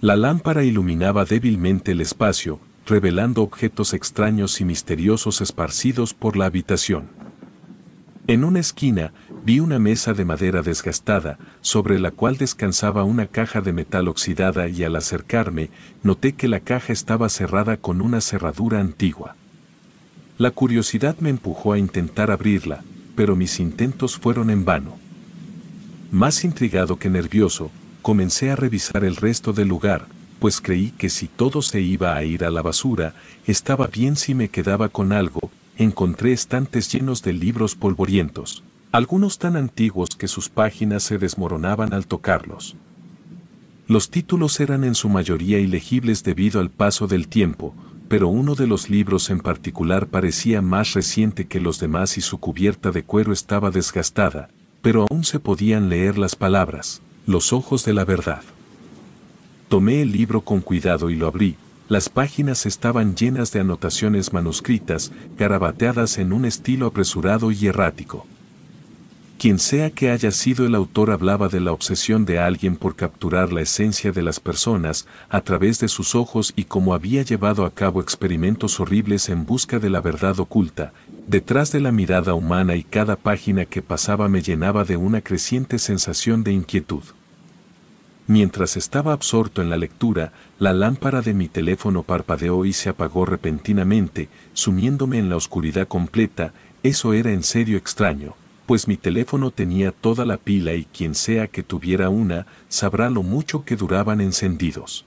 La 0.00 0.14
lámpara 0.14 0.62
iluminaba 0.62 1.24
débilmente 1.24 1.90
el 1.90 2.00
espacio, 2.00 2.60
revelando 2.86 3.42
objetos 3.42 3.94
extraños 3.94 4.60
y 4.60 4.64
misteriosos 4.64 5.40
esparcidos 5.40 6.14
por 6.14 6.36
la 6.36 6.46
habitación. 6.46 7.08
En 8.28 8.44
una 8.44 8.60
esquina, 8.60 9.12
vi 9.44 9.58
una 9.58 9.80
mesa 9.80 10.14
de 10.14 10.24
madera 10.24 10.62
desgastada, 10.62 11.36
sobre 11.62 11.98
la 11.98 12.12
cual 12.12 12.36
descansaba 12.36 13.02
una 13.02 13.26
caja 13.26 13.60
de 13.60 13.72
metal 13.72 14.06
oxidada 14.06 14.68
y 14.68 14.84
al 14.84 14.94
acercarme, 14.94 15.70
noté 16.04 16.34
que 16.34 16.46
la 16.46 16.60
caja 16.60 16.92
estaba 16.92 17.28
cerrada 17.28 17.76
con 17.76 18.00
una 18.00 18.20
cerradura 18.20 18.78
antigua. 18.78 19.34
La 20.36 20.52
curiosidad 20.52 21.16
me 21.18 21.30
empujó 21.30 21.72
a 21.72 21.78
intentar 21.78 22.30
abrirla, 22.30 22.84
pero 23.16 23.34
mis 23.34 23.58
intentos 23.58 24.16
fueron 24.16 24.50
en 24.50 24.64
vano. 24.64 24.96
Más 26.12 26.44
intrigado 26.44 27.00
que 27.00 27.10
nervioso, 27.10 27.72
comencé 28.08 28.50
a 28.50 28.56
revisar 28.56 29.04
el 29.04 29.16
resto 29.16 29.52
del 29.52 29.68
lugar, 29.68 30.06
pues 30.38 30.62
creí 30.62 30.92
que 30.92 31.10
si 31.10 31.28
todo 31.28 31.60
se 31.60 31.82
iba 31.82 32.16
a 32.16 32.24
ir 32.24 32.42
a 32.42 32.50
la 32.50 32.62
basura, 32.62 33.12
estaba 33.46 33.86
bien 33.86 34.16
si 34.16 34.32
me 34.32 34.48
quedaba 34.48 34.88
con 34.88 35.12
algo, 35.12 35.50
encontré 35.76 36.32
estantes 36.32 36.90
llenos 36.90 37.22
de 37.22 37.34
libros 37.34 37.74
polvorientos, 37.74 38.64
algunos 38.92 39.38
tan 39.38 39.56
antiguos 39.56 40.08
que 40.16 40.26
sus 40.26 40.48
páginas 40.48 41.02
se 41.02 41.18
desmoronaban 41.18 41.92
al 41.92 42.06
tocarlos. 42.06 42.76
Los 43.88 44.08
títulos 44.08 44.58
eran 44.58 44.84
en 44.84 44.94
su 44.94 45.10
mayoría 45.10 45.58
ilegibles 45.58 46.24
debido 46.24 46.60
al 46.62 46.70
paso 46.70 47.08
del 47.08 47.28
tiempo, 47.28 47.74
pero 48.08 48.28
uno 48.28 48.54
de 48.54 48.66
los 48.66 48.88
libros 48.88 49.28
en 49.28 49.40
particular 49.40 50.06
parecía 50.06 50.62
más 50.62 50.94
reciente 50.94 51.46
que 51.46 51.60
los 51.60 51.78
demás 51.78 52.16
y 52.16 52.22
su 52.22 52.38
cubierta 52.38 52.90
de 52.90 53.02
cuero 53.02 53.34
estaba 53.34 53.70
desgastada, 53.70 54.48
pero 54.80 55.04
aún 55.10 55.24
se 55.24 55.40
podían 55.40 55.90
leer 55.90 56.16
las 56.16 56.36
palabras. 56.36 57.02
Los 57.28 57.52
ojos 57.52 57.84
de 57.84 57.92
la 57.92 58.06
verdad. 58.06 58.40
Tomé 59.68 60.00
el 60.00 60.12
libro 60.12 60.40
con 60.40 60.62
cuidado 60.62 61.10
y 61.10 61.14
lo 61.14 61.26
abrí, 61.26 61.56
Las 61.86 62.08
páginas 62.08 62.64
estaban 62.64 63.16
llenas 63.16 63.52
de 63.52 63.60
anotaciones 63.60 64.32
manuscritas, 64.32 65.12
garabateadas 65.36 66.16
en 66.16 66.32
un 66.32 66.46
estilo 66.46 66.86
apresurado 66.86 67.50
y 67.50 67.66
errático. 67.66 68.26
Quien 69.38 69.58
sea 69.58 69.90
que 69.90 70.10
haya 70.10 70.30
sido 70.30 70.64
el 70.64 70.74
autor 70.74 71.10
hablaba 71.10 71.50
de 71.50 71.60
la 71.60 71.72
obsesión 71.72 72.24
de 72.24 72.38
alguien 72.38 72.76
por 72.76 72.96
capturar 72.96 73.52
la 73.52 73.60
esencia 73.60 74.10
de 74.10 74.22
las 74.22 74.40
personas 74.40 75.06
a 75.28 75.42
través 75.42 75.80
de 75.80 75.88
sus 75.88 76.14
ojos 76.14 76.54
y 76.56 76.64
cómo 76.64 76.94
había 76.94 77.20
llevado 77.24 77.66
a 77.66 77.74
cabo 77.74 78.00
experimentos 78.00 78.80
horribles 78.80 79.28
en 79.28 79.44
busca 79.44 79.78
de 79.78 79.90
la 79.90 80.00
verdad 80.00 80.40
oculta, 80.40 80.94
detrás 81.28 81.70
de 81.70 81.80
la 81.80 81.92
mirada 81.92 82.34
humana 82.34 82.74
y 82.74 82.82
cada 82.82 83.16
página 83.16 83.66
que 83.66 83.82
pasaba 83.82 84.28
me 84.28 84.42
llenaba 84.42 84.84
de 84.84 84.96
una 84.96 85.20
creciente 85.20 85.78
sensación 85.78 86.42
de 86.42 86.52
inquietud. 86.52 87.02
Mientras 88.26 88.76
estaba 88.76 89.12
absorto 89.12 89.62
en 89.62 89.70
la 89.70 89.76
lectura, 89.76 90.32
la 90.58 90.72
lámpara 90.72 91.22
de 91.22 91.34
mi 91.34 91.48
teléfono 91.48 92.02
parpadeó 92.02 92.64
y 92.64 92.72
se 92.72 92.88
apagó 92.88 93.26
repentinamente, 93.26 94.28
sumiéndome 94.54 95.18
en 95.18 95.28
la 95.28 95.36
oscuridad 95.36 95.86
completa, 95.86 96.52
eso 96.82 97.12
era 97.12 97.32
en 97.32 97.42
serio 97.42 97.78
extraño 97.78 98.34
pues 98.68 98.86
mi 98.86 98.98
teléfono 98.98 99.50
tenía 99.50 99.92
toda 99.92 100.26
la 100.26 100.36
pila 100.36 100.74
y 100.74 100.84
quien 100.84 101.14
sea 101.14 101.46
que 101.46 101.62
tuviera 101.62 102.10
una, 102.10 102.46
sabrá 102.68 103.08
lo 103.08 103.22
mucho 103.22 103.64
que 103.64 103.76
duraban 103.76 104.20
encendidos. 104.20 105.06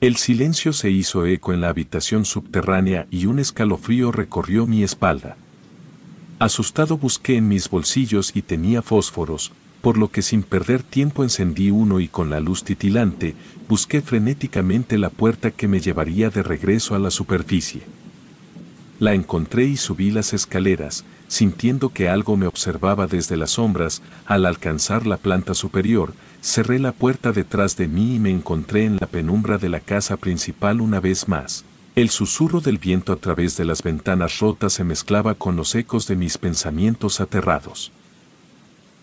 El 0.00 0.16
silencio 0.16 0.72
se 0.72 0.90
hizo 0.90 1.26
eco 1.26 1.52
en 1.52 1.60
la 1.60 1.68
habitación 1.68 2.24
subterránea 2.24 3.06
y 3.10 3.26
un 3.26 3.38
escalofrío 3.38 4.10
recorrió 4.10 4.66
mi 4.66 4.82
espalda. 4.82 5.36
Asustado 6.38 6.96
busqué 6.96 7.36
en 7.36 7.48
mis 7.48 7.68
bolsillos 7.68 8.34
y 8.34 8.40
tenía 8.40 8.80
fósforos, 8.80 9.52
por 9.82 9.98
lo 9.98 10.10
que 10.10 10.22
sin 10.22 10.42
perder 10.42 10.82
tiempo 10.82 11.22
encendí 11.22 11.70
uno 11.70 12.00
y 12.00 12.08
con 12.08 12.30
la 12.30 12.40
luz 12.40 12.64
titilante, 12.64 13.34
busqué 13.68 14.00
frenéticamente 14.00 14.96
la 14.96 15.10
puerta 15.10 15.50
que 15.50 15.68
me 15.68 15.80
llevaría 15.80 16.30
de 16.30 16.42
regreso 16.42 16.94
a 16.94 16.98
la 16.98 17.10
superficie. 17.10 17.82
La 19.00 19.12
encontré 19.12 19.64
y 19.64 19.76
subí 19.76 20.10
las 20.10 20.32
escaleras, 20.32 21.04
sintiendo 21.28 21.90
que 21.90 22.08
algo 22.08 22.38
me 22.38 22.46
observaba 22.46 23.06
desde 23.06 23.36
las 23.36 23.50
sombras, 23.52 24.00
al 24.24 24.46
alcanzar 24.46 25.06
la 25.06 25.18
planta 25.18 25.52
superior, 25.52 26.14
cerré 26.42 26.78
la 26.78 26.92
puerta 26.92 27.32
detrás 27.32 27.76
de 27.76 27.88
mí 27.88 28.16
y 28.16 28.18
me 28.18 28.30
encontré 28.30 28.84
en 28.84 28.96
la 28.96 29.06
penumbra 29.06 29.58
de 29.58 29.68
la 29.68 29.80
casa 29.80 30.16
principal 30.16 30.80
una 30.80 31.00
vez 31.00 31.28
más. 31.28 31.64
El 31.96 32.08
susurro 32.10 32.60
del 32.60 32.78
viento 32.78 33.12
a 33.12 33.16
través 33.16 33.56
de 33.56 33.64
las 33.64 33.82
ventanas 33.82 34.38
rotas 34.38 34.74
se 34.74 34.84
mezclaba 34.84 35.34
con 35.34 35.56
los 35.56 35.74
ecos 35.74 36.06
de 36.06 36.16
mis 36.16 36.38
pensamientos 36.38 37.20
aterrados. 37.20 37.92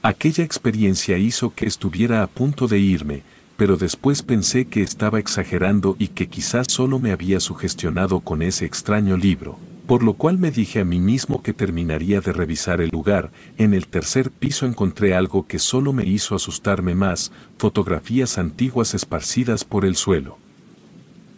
Aquella 0.02 0.44
experiencia 0.44 1.18
hizo 1.18 1.54
que 1.54 1.66
estuviera 1.66 2.24
a 2.24 2.28
punto 2.28 2.68
de 2.68 2.80
irme, 2.80 3.24
pero 3.58 3.78
después 3.78 4.24
pensé 4.24 4.66
que 4.66 4.82
estaba 4.82 5.20
exagerando 5.20 5.96
y 6.00 6.10
que 6.10 6.28
quizás 6.28 6.68
solo 6.70 7.00
me 7.00 7.12
había 7.12 7.40
sugestionado 7.40 8.22
con 8.22 8.42
ese 8.42 8.66
extraño 8.66 9.18
libro 9.18 9.60
por 9.88 10.04
lo 10.04 10.14
cual 10.14 10.38
me 10.38 10.52
dije 10.52 10.82
a 10.82 10.86
mí 10.86 11.00
mismo 11.00 11.42
que 11.42 11.54
terminaría 11.54 12.20
de 12.20 12.34
revisar 12.34 12.82
el 12.82 12.90
lugar. 12.90 13.32
En 13.58 13.74
el 13.74 13.88
tercer 13.88 14.32
piso 14.32 14.66
encontré 14.66 15.16
algo 15.16 15.48
que 15.48 15.60
solo 15.60 15.94
me 15.94 16.06
hizo 16.06 16.36
asustarme 16.36 16.94
más, 16.94 17.32
fotografías 17.58 18.38
antiguas 18.38 18.94
esparcidas 18.94 19.64
por 19.64 19.86
el 19.86 19.96
suelo. 19.96 20.38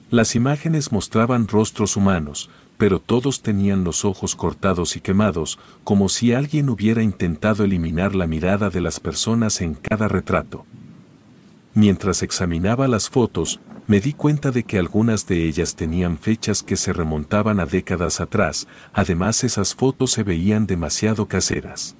Las 0.10 0.36
imágenes 0.36 0.91
mostraban 0.91 1.48
rostros 1.48 1.96
humanos, 1.96 2.50
pero 2.79 3.00
todos 3.00 3.44
tenían 3.44 3.84
los 3.84 4.03
ojos 4.03 4.36
cortados 4.36 4.96
y 4.96 5.01
quemados, 5.01 5.60
como 5.84 6.10
si 6.10 6.34
alguien 6.34 6.70
hubiera 6.70 7.03
intentado 7.03 7.63
eliminar 7.63 8.15
la 8.15 8.25
mirada 8.25 8.72
de 8.72 8.82
las 8.82 9.00
personas 9.00 9.62
en 9.62 9.75
cada 9.75 10.08
retrato. 10.08 10.65
Mientras 11.73 12.23
examinaba 12.23 12.88
las 12.88 13.09
fotos, 13.09 13.59
me 13.88 13.99
di 13.99 14.13
cuenta 14.13 14.51
de 14.51 14.63
que 14.63 14.77
algunas 14.77 15.27
de 15.27 15.47
ellas 15.47 15.75
tenían 15.75 16.17
fechas 16.17 16.61
que 16.61 16.75
se 16.75 16.93
remontaban 16.93 17.59
a 17.59 17.65
décadas 17.65 18.21
atrás, 18.21 18.67
además 18.93 19.43
esas 19.43 19.75
fotos 19.75 20.11
se 20.11 20.23
veían 20.23 20.67
demasiado 20.67 21.27
caseras. 21.27 21.95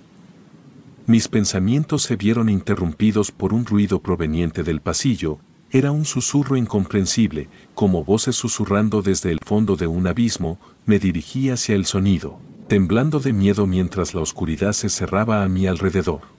Mis 1.07 1.27
pensamientos 1.27 2.03
se 2.03 2.15
vieron 2.15 2.49
interrumpidos 2.49 3.31
por 3.31 3.53
un 3.53 3.65
ruido 3.65 3.99
proveniente 3.99 4.61
del 4.61 4.81
pasillo, 4.81 5.39
era 5.71 5.91
un 5.91 6.05
susurro 6.05 6.55
incomprensible, 6.55 7.49
como 7.75 8.03
voces 8.03 8.35
susurrando 8.35 9.01
desde 9.01 9.31
el 9.31 9.39
fondo 9.43 9.75
de 9.75 9.88
un 9.88 10.05
abismo, 10.07 10.59
me 10.85 10.99
dirigí 10.99 11.49
hacia 11.49 11.75
el 11.75 11.85
sonido, 11.85 12.39
temblando 12.67 13.19
de 13.19 13.33
miedo 13.33 13.65
mientras 13.65 14.13
la 14.13 14.21
oscuridad 14.21 14.73
se 14.73 14.89
cerraba 14.89 15.43
a 15.43 15.49
mi 15.49 15.65
alrededor. 15.65 16.38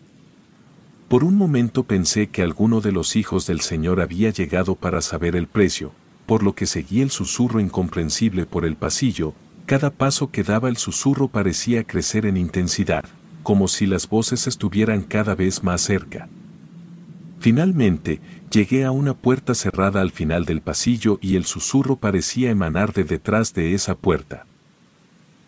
Por 1.11 1.25
un 1.25 1.35
momento 1.35 1.83
pensé 1.83 2.29
que 2.29 2.41
alguno 2.41 2.81
de 2.81 2.93
los 2.93 3.17
hijos 3.17 3.45
del 3.45 3.63
Señor 3.63 4.01
había 4.01 4.31
llegado 4.31 4.77
para 4.77 5.01
saber 5.01 5.35
el 5.35 5.49
precio, 5.49 5.91
por 6.25 6.45
lo 6.45 6.55
que 6.55 6.67
seguí 6.67 7.01
el 7.01 7.11
susurro 7.11 7.59
incomprensible 7.59 8.47
por 8.47 8.65
el 8.65 8.77
pasillo, 8.77 9.35
cada 9.67 9.91
paso 9.91 10.31
que 10.31 10.45
daba 10.45 10.69
el 10.69 10.77
susurro 10.77 11.27
parecía 11.27 11.83
crecer 11.83 12.27
en 12.27 12.37
intensidad, 12.37 13.05
como 13.43 13.67
si 13.67 13.87
las 13.87 14.09
voces 14.09 14.47
estuvieran 14.47 15.03
cada 15.03 15.35
vez 15.35 15.65
más 15.65 15.81
cerca. 15.81 16.29
Finalmente, 17.41 18.21
llegué 18.49 18.85
a 18.85 18.93
una 18.93 19.15
puerta 19.15 19.57
cerrada 19.57 20.03
al 20.03 20.13
final 20.13 20.45
del 20.45 20.61
pasillo 20.61 21.19
y 21.21 21.35
el 21.35 21.45
susurro 21.45 21.97
parecía 21.97 22.53
emanar 22.53 22.93
de 22.93 23.03
detrás 23.03 23.53
de 23.53 23.75
esa 23.75 23.97
puerta. 23.97 24.47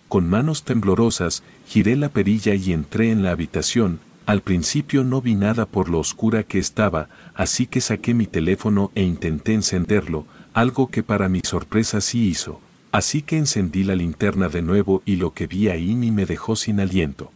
Con 0.09 0.29
manos 0.29 0.65
temblorosas, 0.65 1.45
giré 1.69 1.95
la 1.95 2.09
perilla 2.09 2.53
y 2.57 2.73
entré 2.73 3.13
en 3.13 3.23
la 3.23 3.31
habitación, 3.31 4.01
al 4.27 4.41
principio 4.41 5.05
no 5.05 5.21
vi 5.21 5.35
nada 5.35 5.67
por 5.67 5.89
lo 5.89 5.99
oscura 5.99 6.45
que 6.45 6.59
estaba, 6.59 7.09
así 7.35 7.67
que 7.67 7.81
saqué 7.81 8.15
mi 8.15 8.27
teléfono 8.27 8.91
e 8.95 9.03
intenté 9.03 9.55
encenderlo, 9.55 10.27
algo 10.55 10.89
que 10.89 11.03
para 11.03 11.29
mi 11.29 11.41
sorpresa 11.45 12.01
sí 12.01 12.29
hizo. 12.29 12.61
Así 12.93 13.23
que 13.23 13.39
encendí 13.39 13.85
la 13.85 13.95
linterna 13.95 14.49
de 14.49 14.61
nuevo 14.61 15.03
y 15.07 15.17
lo 15.17 15.33
que 15.33 15.47
vi 15.47 15.69
ahí 15.69 15.95
me 15.95 16.27
dejó 16.27 16.57
sin 16.57 16.79
aliento. 16.79 17.33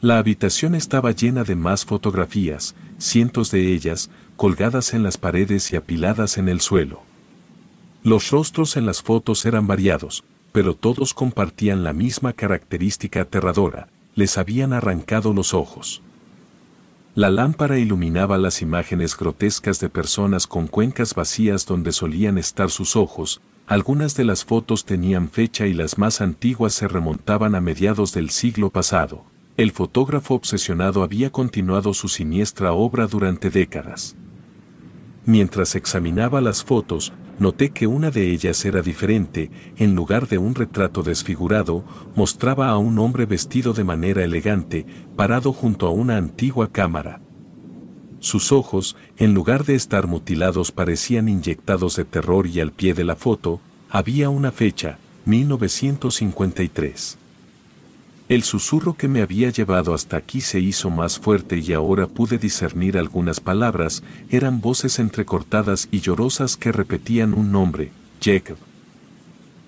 La 0.00 0.18
habitación 0.18 0.74
estaba 0.74 1.12
llena 1.12 1.44
de 1.44 1.54
más 1.54 1.84
fotografías, 1.84 2.74
cientos 2.98 3.50
de 3.50 3.72
ellas, 3.72 4.10
colgadas 4.36 4.94
en 4.94 5.02
las 5.02 5.18
paredes 5.18 5.72
y 5.72 5.76
apiladas 5.76 6.38
en 6.38 6.48
el 6.48 6.60
suelo. 6.60 7.02
Los 8.02 8.30
rostros 8.30 8.76
en 8.76 8.86
las 8.86 9.02
fotos 9.02 9.44
eran 9.44 9.66
variados, 9.66 10.24
pero 10.52 10.74
todos 10.74 11.14
compartían 11.14 11.84
la 11.84 11.92
misma 11.92 12.32
característica 12.32 13.22
aterradora, 13.22 13.88
les 14.18 14.36
habían 14.36 14.72
arrancado 14.72 15.32
los 15.32 15.54
ojos. 15.54 16.02
La 17.14 17.30
lámpara 17.30 17.78
iluminaba 17.78 18.36
las 18.36 18.62
imágenes 18.62 19.16
grotescas 19.16 19.78
de 19.78 19.88
personas 19.88 20.48
con 20.48 20.66
cuencas 20.66 21.14
vacías 21.14 21.66
donde 21.66 21.92
solían 21.92 22.36
estar 22.36 22.68
sus 22.68 22.96
ojos, 22.96 23.40
algunas 23.68 24.16
de 24.16 24.24
las 24.24 24.44
fotos 24.44 24.84
tenían 24.84 25.30
fecha 25.30 25.68
y 25.68 25.72
las 25.72 25.98
más 25.98 26.20
antiguas 26.20 26.74
se 26.74 26.88
remontaban 26.88 27.54
a 27.54 27.60
mediados 27.60 28.12
del 28.12 28.30
siglo 28.30 28.70
pasado. 28.70 29.24
El 29.56 29.70
fotógrafo 29.70 30.34
obsesionado 30.34 31.04
había 31.04 31.30
continuado 31.30 31.94
su 31.94 32.08
siniestra 32.08 32.72
obra 32.72 33.06
durante 33.06 33.50
décadas. 33.50 34.16
Mientras 35.26 35.76
examinaba 35.76 36.40
las 36.40 36.64
fotos, 36.64 37.12
noté 37.38 37.70
que 37.70 37.86
una 37.86 38.10
de 38.10 38.30
ellas 38.30 38.64
era 38.64 38.82
diferente, 38.82 39.50
en 39.76 39.94
lugar 39.94 40.28
de 40.28 40.38
un 40.38 40.54
retrato 40.54 41.02
desfigurado, 41.02 41.84
mostraba 42.14 42.68
a 42.68 42.78
un 42.78 42.98
hombre 42.98 43.26
vestido 43.26 43.72
de 43.72 43.84
manera 43.84 44.24
elegante, 44.24 44.86
parado 45.16 45.52
junto 45.52 45.86
a 45.86 45.90
una 45.90 46.16
antigua 46.16 46.70
cámara. 46.72 47.20
Sus 48.20 48.50
ojos, 48.50 48.96
en 49.16 49.34
lugar 49.34 49.64
de 49.64 49.74
estar 49.74 50.08
mutilados, 50.08 50.72
parecían 50.72 51.28
inyectados 51.28 51.96
de 51.96 52.04
terror 52.04 52.46
y 52.46 52.60
al 52.60 52.72
pie 52.72 52.94
de 52.94 53.04
la 53.04 53.14
foto, 53.14 53.60
había 53.90 54.28
una 54.28 54.50
fecha, 54.50 54.98
1953. 55.24 57.18
El 58.28 58.42
susurro 58.42 58.92
que 58.92 59.08
me 59.08 59.22
había 59.22 59.48
llevado 59.48 59.94
hasta 59.94 60.18
aquí 60.18 60.42
se 60.42 60.60
hizo 60.60 60.90
más 60.90 61.18
fuerte 61.18 61.56
y 61.58 61.72
ahora 61.72 62.06
pude 62.06 62.36
discernir 62.36 62.98
algunas 62.98 63.40
palabras, 63.40 64.02
eran 64.28 64.60
voces 64.60 64.98
entrecortadas 64.98 65.88
y 65.90 66.00
llorosas 66.00 66.58
que 66.58 66.70
repetían 66.70 67.32
un 67.32 67.50
nombre, 67.50 67.90
Jacob. 68.22 68.58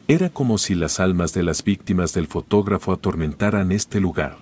Era 0.09 0.29
como 0.29 0.59
si 0.59 0.75
las 0.75 1.01
almas 1.01 1.33
de 1.33 1.43
las 1.43 1.65
víctimas 1.65 2.13
del 2.13 2.27
fotógrafo 2.27 2.93
atormentaran 2.93 3.73
este 3.73 3.99
lugar. 3.99 4.37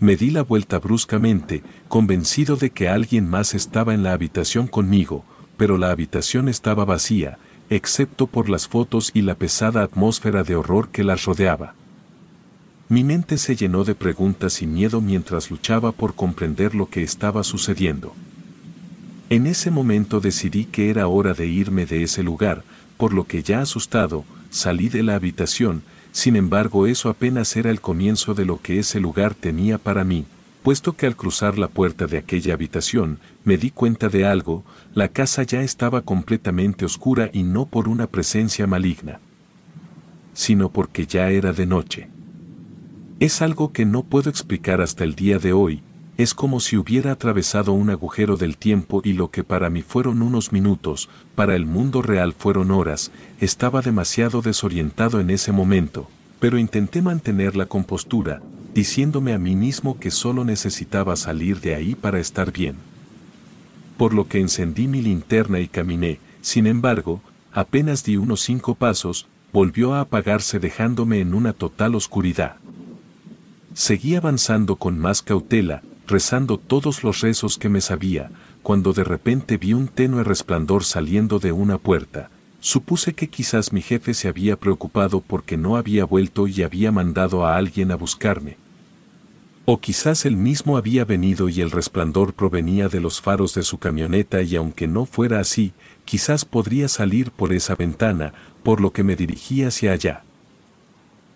Me 0.00 0.16
di 0.16 0.30
la 0.30 0.42
vuelta 0.42 0.80
bruscamente, 0.80 1.62
convencido 1.86 2.56
de 2.56 2.70
que 2.70 2.88
alguien 2.88 3.30
más 3.30 3.54
estaba 3.54 3.94
en 3.94 4.02
la 4.02 4.12
habitación 4.12 4.66
conmigo, 4.66 5.24
pero 5.56 5.78
la 5.78 5.92
habitación 5.92 6.48
estaba 6.48 6.84
vacía, 6.84 7.38
excepto 7.70 8.26
por 8.26 8.48
las 8.48 8.66
fotos 8.66 9.12
y 9.14 9.22
la 9.22 9.36
pesada 9.36 9.84
atmósfera 9.84 10.42
de 10.42 10.56
horror 10.56 10.88
que 10.88 11.04
las 11.04 11.26
rodeaba. 11.26 11.74
Mi 12.94 13.02
mente 13.02 13.38
se 13.38 13.56
llenó 13.56 13.82
de 13.82 13.96
preguntas 13.96 14.62
y 14.62 14.68
miedo 14.68 15.00
mientras 15.00 15.50
luchaba 15.50 15.90
por 15.90 16.14
comprender 16.14 16.76
lo 16.76 16.88
que 16.88 17.02
estaba 17.02 17.42
sucediendo. 17.42 18.14
En 19.30 19.48
ese 19.48 19.72
momento 19.72 20.20
decidí 20.20 20.64
que 20.66 20.90
era 20.90 21.08
hora 21.08 21.34
de 21.34 21.44
irme 21.48 21.86
de 21.86 22.04
ese 22.04 22.22
lugar, 22.22 22.62
por 22.96 23.12
lo 23.12 23.24
que 23.24 23.42
ya 23.42 23.62
asustado, 23.62 24.24
salí 24.50 24.90
de 24.90 25.02
la 25.02 25.16
habitación, 25.16 25.82
sin 26.12 26.36
embargo 26.36 26.86
eso 26.86 27.08
apenas 27.08 27.56
era 27.56 27.68
el 27.68 27.80
comienzo 27.80 28.32
de 28.32 28.44
lo 28.44 28.62
que 28.62 28.78
ese 28.78 29.00
lugar 29.00 29.34
tenía 29.34 29.78
para 29.78 30.04
mí, 30.04 30.24
puesto 30.62 30.92
que 30.92 31.06
al 31.06 31.16
cruzar 31.16 31.58
la 31.58 31.66
puerta 31.66 32.06
de 32.06 32.18
aquella 32.18 32.54
habitación 32.54 33.18
me 33.42 33.56
di 33.56 33.72
cuenta 33.72 34.08
de 34.08 34.24
algo, 34.24 34.62
la 34.94 35.08
casa 35.08 35.42
ya 35.42 35.62
estaba 35.62 36.02
completamente 36.02 36.84
oscura 36.84 37.28
y 37.32 37.42
no 37.42 37.66
por 37.66 37.88
una 37.88 38.06
presencia 38.06 38.68
maligna, 38.68 39.18
sino 40.32 40.68
porque 40.68 41.08
ya 41.08 41.30
era 41.30 41.52
de 41.52 41.66
noche. 41.66 42.13
Es 43.24 43.40
algo 43.40 43.72
que 43.72 43.86
no 43.86 44.02
puedo 44.02 44.28
explicar 44.28 44.82
hasta 44.82 45.02
el 45.02 45.14
día 45.14 45.38
de 45.38 45.54
hoy, 45.54 45.80
es 46.18 46.34
como 46.34 46.60
si 46.60 46.76
hubiera 46.76 47.10
atravesado 47.10 47.72
un 47.72 47.88
agujero 47.88 48.36
del 48.36 48.58
tiempo 48.58 49.00
y 49.02 49.14
lo 49.14 49.30
que 49.30 49.42
para 49.42 49.70
mí 49.70 49.80
fueron 49.80 50.20
unos 50.20 50.52
minutos, 50.52 51.08
para 51.34 51.56
el 51.56 51.64
mundo 51.64 52.02
real 52.02 52.34
fueron 52.34 52.70
horas, 52.70 53.12
estaba 53.40 53.80
demasiado 53.80 54.42
desorientado 54.42 55.20
en 55.20 55.30
ese 55.30 55.52
momento, 55.52 56.06
pero 56.38 56.58
intenté 56.58 57.00
mantener 57.00 57.56
la 57.56 57.64
compostura, 57.64 58.42
diciéndome 58.74 59.32
a 59.32 59.38
mí 59.38 59.56
mismo 59.56 59.98
que 59.98 60.10
solo 60.10 60.44
necesitaba 60.44 61.16
salir 61.16 61.62
de 61.62 61.74
ahí 61.74 61.94
para 61.94 62.20
estar 62.20 62.52
bien. 62.52 62.76
Por 63.96 64.12
lo 64.12 64.28
que 64.28 64.38
encendí 64.38 64.86
mi 64.86 65.00
linterna 65.00 65.60
y 65.60 65.68
caminé, 65.68 66.18
sin 66.42 66.66
embargo, 66.66 67.22
apenas 67.54 68.04
di 68.04 68.18
unos 68.18 68.42
cinco 68.42 68.74
pasos, 68.74 69.28
volvió 69.50 69.94
a 69.94 70.00
apagarse 70.00 70.58
dejándome 70.58 71.20
en 71.20 71.32
una 71.32 71.54
total 71.54 71.94
oscuridad. 71.94 72.56
Seguí 73.74 74.14
avanzando 74.14 74.76
con 74.76 74.98
más 74.98 75.22
cautela, 75.22 75.82
rezando 76.06 76.58
todos 76.58 77.04
los 77.04 77.20
rezos 77.20 77.58
que 77.58 77.68
me 77.68 77.80
sabía, 77.80 78.30
cuando 78.62 78.92
de 78.92 79.04
repente 79.04 79.58
vi 79.58 79.74
un 79.74 79.88
tenue 79.88 80.24
resplandor 80.24 80.84
saliendo 80.84 81.38
de 81.38 81.52
una 81.52 81.78
puerta. 81.78 82.30
Supuse 82.60 83.12
que 83.12 83.28
quizás 83.28 83.72
mi 83.72 83.82
jefe 83.82 84.14
se 84.14 84.28
había 84.28 84.56
preocupado 84.56 85.20
porque 85.20 85.56
no 85.56 85.76
había 85.76 86.04
vuelto 86.06 86.46
y 86.48 86.62
había 86.62 86.90
mandado 86.92 87.44
a 87.44 87.56
alguien 87.56 87.90
a 87.90 87.96
buscarme, 87.96 88.56
o 89.66 89.80
quizás 89.80 90.26
él 90.26 90.36
mismo 90.36 90.76
había 90.76 91.04
venido 91.04 91.48
y 91.48 91.62
el 91.62 91.70
resplandor 91.70 92.34
provenía 92.34 92.88
de 92.88 93.00
los 93.00 93.22
faros 93.22 93.54
de 93.54 93.62
su 93.62 93.78
camioneta 93.78 94.42
y 94.42 94.56
aunque 94.56 94.86
no 94.86 95.06
fuera 95.06 95.40
así, 95.40 95.72
quizás 96.04 96.44
podría 96.44 96.88
salir 96.88 97.30
por 97.30 97.52
esa 97.52 97.74
ventana, 97.74 98.34
por 98.62 98.82
lo 98.82 98.92
que 98.92 99.04
me 99.04 99.16
dirigí 99.16 99.62
hacia 99.62 99.92
allá. 99.92 100.23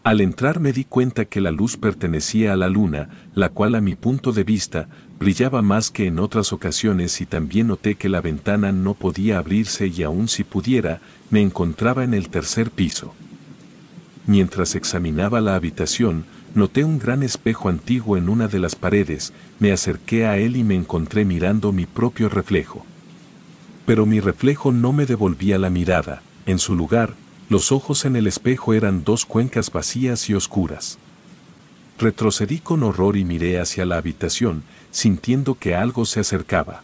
Al 0.08 0.22
entrar 0.22 0.58
me 0.58 0.72
di 0.72 0.84
cuenta 0.84 1.26
que 1.26 1.42
la 1.42 1.50
luz 1.50 1.76
pertenecía 1.76 2.54
a 2.54 2.56
la 2.56 2.70
luna, 2.70 3.10
la 3.34 3.50
cual 3.50 3.74
a 3.74 3.82
mi 3.82 3.94
punto 3.94 4.32
de 4.32 4.42
vista 4.42 4.88
brillaba 5.18 5.60
más 5.60 5.90
que 5.90 6.06
en 6.06 6.18
otras 6.18 6.54
ocasiones 6.54 7.20
y 7.20 7.26
también 7.26 7.66
noté 7.66 7.96
que 7.96 8.08
la 8.08 8.22
ventana 8.22 8.72
no 8.72 8.94
podía 8.94 9.36
abrirse 9.36 9.88
y 9.88 10.02
aun 10.04 10.28
si 10.28 10.44
pudiera, 10.44 11.02
me 11.28 11.42
encontraba 11.42 12.04
en 12.04 12.14
el 12.14 12.30
tercer 12.30 12.70
piso. 12.70 13.12
Mientras 14.26 14.76
examinaba 14.76 15.42
la 15.42 15.56
habitación, 15.56 16.24
noté 16.54 16.84
un 16.84 16.98
gran 16.98 17.22
espejo 17.22 17.68
antiguo 17.68 18.16
en 18.16 18.30
una 18.30 18.48
de 18.48 18.60
las 18.60 18.76
paredes, 18.76 19.34
me 19.58 19.72
acerqué 19.72 20.24
a 20.24 20.38
él 20.38 20.56
y 20.56 20.64
me 20.64 20.74
encontré 20.74 21.26
mirando 21.26 21.70
mi 21.70 21.84
propio 21.84 22.30
reflejo. 22.30 22.86
Pero 23.84 24.06
mi 24.06 24.20
reflejo 24.20 24.72
no 24.72 24.94
me 24.94 25.04
devolvía 25.04 25.58
la 25.58 25.68
mirada, 25.68 26.22
en 26.46 26.58
su 26.58 26.74
lugar, 26.74 27.12
los 27.48 27.72
ojos 27.72 28.04
en 28.04 28.16
el 28.16 28.26
espejo 28.26 28.74
eran 28.74 29.04
dos 29.04 29.24
cuencas 29.24 29.72
vacías 29.72 30.28
y 30.28 30.34
oscuras. 30.34 30.98
Retrocedí 31.98 32.58
con 32.58 32.82
horror 32.82 33.16
y 33.16 33.24
miré 33.24 33.58
hacia 33.58 33.86
la 33.86 33.96
habitación, 33.96 34.62
sintiendo 34.90 35.54
que 35.54 35.74
algo 35.74 36.04
se 36.04 36.20
acercaba. 36.20 36.82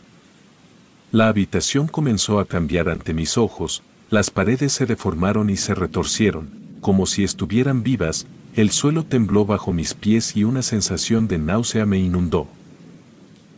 La 1.12 1.28
habitación 1.28 1.86
comenzó 1.86 2.40
a 2.40 2.46
cambiar 2.46 2.88
ante 2.88 3.14
mis 3.14 3.38
ojos, 3.38 3.82
las 4.10 4.30
paredes 4.30 4.72
se 4.72 4.86
deformaron 4.86 5.50
y 5.50 5.56
se 5.56 5.74
retorcieron, 5.74 6.50
como 6.80 7.06
si 7.06 7.24
estuvieran 7.24 7.82
vivas, 7.82 8.26
el 8.54 8.70
suelo 8.70 9.04
tembló 9.04 9.44
bajo 9.44 9.72
mis 9.72 9.94
pies 9.94 10.36
y 10.36 10.44
una 10.44 10.62
sensación 10.62 11.28
de 11.28 11.38
náusea 11.38 11.86
me 11.86 11.98
inundó. 11.98 12.48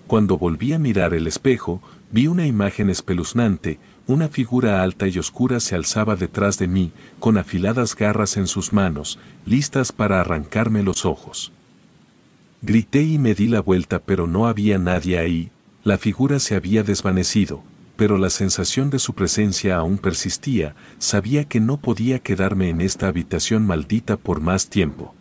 Cuando 0.06 0.38
volví 0.38 0.72
a 0.72 0.78
mirar 0.78 1.14
el 1.14 1.26
espejo, 1.26 1.82
vi 2.10 2.26
una 2.26 2.46
imagen 2.46 2.90
espeluznante, 2.90 3.78
una 4.06 4.28
figura 4.28 4.82
alta 4.82 5.08
y 5.08 5.18
oscura 5.18 5.58
se 5.58 5.74
alzaba 5.74 6.16
detrás 6.16 6.58
de 6.58 6.68
mí, 6.68 6.92
con 7.18 7.38
afiladas 7.38 7.96
garras 7.96 8.36
en 8.36 8.46
sus 8.46 8.72
manos, 8.72 9.18
listas 9.44 9.90
para 9.90 10.20
arrancarme 10.20 10.82
los 10.82 11.04
ojos. 11.04 11.52
Grité 12.62 13.02
y 13.02 13.18
me 13.18 13.34
di 13.34 13.48
la 13.48 13.60
vuelta 13.60 13.98
pero 13.98 14.26
no 14.26 14.46
había 14.46 14.78
nadie 14.78 15.18
ahí, 15.18 15.50
la 15.82 15.98
figura 15.98 16.38
se 16.38 16.54
había 16.54 16.82
desvanecido, 16.82 17.62
pero 17.96 18.18
la 18.18 18.30
sensación 18.30 18.90
de 18.90 18.98
su 18.98 19.14
presencia 19.14 19.76
aún 19.76 19.98
persistía, 19.98 20.74
sabía 20.98 21.44
que 21.44 21.60
no 21.60 21.78
podía 21.78 22.18
quedarme 22.18 22.68
en 22.68 22.80
esta 22.80 23.08
habitación 23.08 23.66
maldita 23.66 24.16
por 24.16 24.40
más 24.40 24.68
tiempo. 24.68 25.14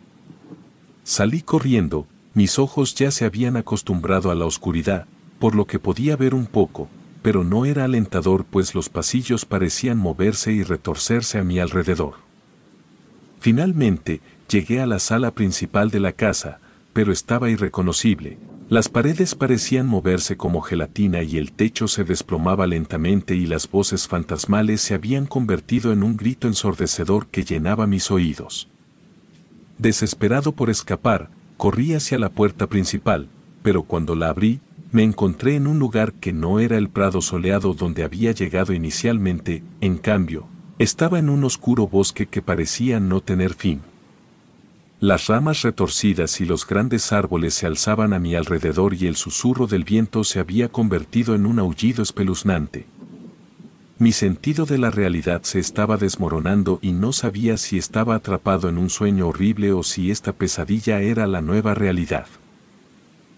Salí 1.02 1.40
corriendo, 1.40 2.06
mis 2.34 2.58
ojos 2.58 2.94
ya 2.94 3.10
se 3.10 3.24
habían 3.24 3.56
acostumbrado 3.56 4.30
a 4.30 4.34
la 4.34 4.44
oscuridad, 4.44 5.06
por 5.38 5.54
lo 5.54 5.66
que 5.66 5.78
podía 5.78 6.16
ver 6.16 6.34
un 6.34 6.46
poco, 6.46 6.88
pero 7.26 7.42
no 7.42 7.64
era 7.64 7.82
alentador 7.82 8.44
pues 8.44 8.76
los 8.76 8.88
pasillos 8.88 9.44
parecían 9.44 9.98
moverse 9.98 10.52
y 10.52 10.62
retorcerse 10.62 11.38
a 11.38 11.42
mi 11.42 11.58
alrededor. 11.58 12.14
Finalmente, 13.40 14.20
llegué 14.48 14.80
a 14.80 14.86
la 14.86 15.00
sala 15.00 15.32
principal 15.32 15.90
de 15.90 15.98
la 15.98 16.12
casa, 16.12 16.60
pero 16.92 17.10
estaba 17.10 17.50
irreconocible, 17.50 18.38
las 18.68 18.88
paredes 18.88 19.34
parecían 19.34 19.88
moverse 19.88 20.36
como 20.36 20.60
gelatina 20.60 21.24
y 21.24 21.36
el 21.36 21.50
techo 21.50 21.88
se 21.88 22.04
desplomaba 22.04 22.68
lentamente 22.68 23.34
y 23.34 23.46
las 23.46 23.68
voces 23.68 24.06
fantasmales 24.06 24.80
se 24.80 24.94
habían 24.94 25.26
convertido 25.26 25.92
en 25.92 26.04
un 26.04 26.16
grito 26.16 26.46
ensordecedor 26.46 27.26
que 27.26 27.42
llenaba 27.42 27.88
mis 27.88 28.08
oídos. 28.12 28.68
Desesperado 29.78 30.52
por 30.52 30.70
escapar, 30.70 31.30
corrí 31.56 31.92
hacia 31.94 32.20
la 32.20 32.28
puerta 32.28 32.68
principal, 32.68 33.26
pero 33.64 33.82
cuando 33.82 34.14
la 34.14 34.28
abrí, 34.28 34.60
me 34.96 35.02
encontré 35.02 35.56
en 35.56 35.66
un 35.66 35.78
lugar 35.78 36.14
que 36.14 36.32
no 36.32 36.58
era 36.58 36.78
el 36.78 36.88
prado 36.88 37.20
soleado 37.20 37.74
donde 37.74 38.02
había 38.02 38.32
llegado 38.32 38.72
inicialmente, 38.72 39.62
en 39.82 39.98
cambio, 39.98 40.46
estaba 40.78 41.18
en 41.18 41.28
un 41.28 41.44
oscuro 41.44 41.86
bosque 41.86 42.24
que 42.24 42.40
parecía 42.40 42.98
no 42.98 43.20
tener 43.20 43.52
fin. 43.52 43.82
Las 44.98 45.26
ramas 45.26 45.60
retorcidas 45.60 46.40
y 46.40 46.46
los 46.46 46.66
grandes 46.66 47.12
árboles 47.12 47.52
se 47.52 47.66
alzaban 47.66 48.14
a 48.14 48.18
mi 48.18 48.36
alrededor 48.36 48.94
y 48.94 49.06
el 49.06 49.16
susurro 49.16 49.66
del 49.66 49.84
viento 49.84 50.24
se 50.24 50.40
había 50.40 50.70
convertido 50.70 51.34
en 51.34 51.44
un 51.44 51.58
aullido 51.58 52.02
espeluznante. 52.02 52.86
Mi 53.98 54.12
sentido 54.12 54.64
de 54.64 54.78
la 54.78 54.90
realidad 54.90 55.42
se 55.42 55.58
estaba 55.58 55.98
desmoronando 55.98 56.78
y 56.80 56.92
no 56.92 57.12
sabía 57.12 57.58
si 57.58 57.76
estaba 57.76 58.14
atrapado 58.14 58.70
en 58.70 58.78
un 58.78 58.88
sueño 58.88 59.28
horrible 59.28 59.72
o 59.72 59.82
si 59.82 60.10
esta 60.10 60.32
pesadilla 60.32 61.02
era 61.02 61.26
la 61.26 61.42
nueva 61.42 61.74
realidad. 61.74 62.24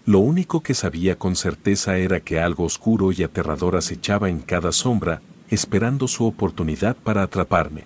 Lo 0.05 0.19
único 0.19 0.61
que 0.61 0.73
sabía 0.73 1.17
con 1.17 1.35
certeza 1.35 1.97
era 1.97 2.19
que 2.19 2.39
algo 2.39 2.63
oscuro 2.63 3.11
y 3.11 3.23
aterrador 3.23 3.75
acechaba 3.75 4.29
en 4.29 4.39
cada 4.39 4.71
sombra, 4.71 5.21
esperando 5.49 6.07
su 6.07 6.25
oportunidad 6.25 6.95
para 6.95 7.23
atraparme. 7.23 7.83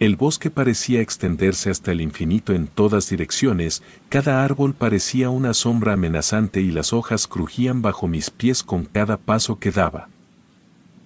El 0.00 0.14
bosque 0.14 0.48
parecía 0.48 1.00
extenderse 1.00 1.70
hasta 1.70 1.90
el 1.90 2.00
infinito 2.00 2.52
en 2.52 2.68
todas 2.68 3.08
direcciones, 3.08 3.82
cada 4.08 4.44
árbol 4.44 4.74
parecía 4.74 5.28
una 5.28 5.54
sombra 5.54 5.94
amenazante 5.94 6.60
y 6.60 6.70
las 6.70 6.92
hojas 6.92 7.26
crujían 7.26 7.82
bajo 7.82 8.06
mis 8.06 8.30
pies 8.30 8.62
con 8.62 8.84
cada 8.84 9.16
paso 9.16 9.58
que 9.58 9.72
daba. 9.72 10.08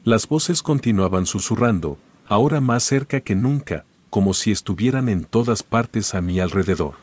Las 0.05 0.29
voces 0.29 0.63
continuaban 0.63 1.25
susurrando, 1.25 1.97
ahora 2.27 2.61
más 2.61 2.83
cerca 2.83 3.21
que 3.21 3.35
nunca, 3.35 3.87
como 4.11 4.35
si 4.35 4.51
estuvieran 4.51 5.09
en 5.09 5.25
todas 5.25 5.63
partes 5.63 6.15
a 6.15 6.21
mi 6.21 6.39
alrededor. 6.39 6.97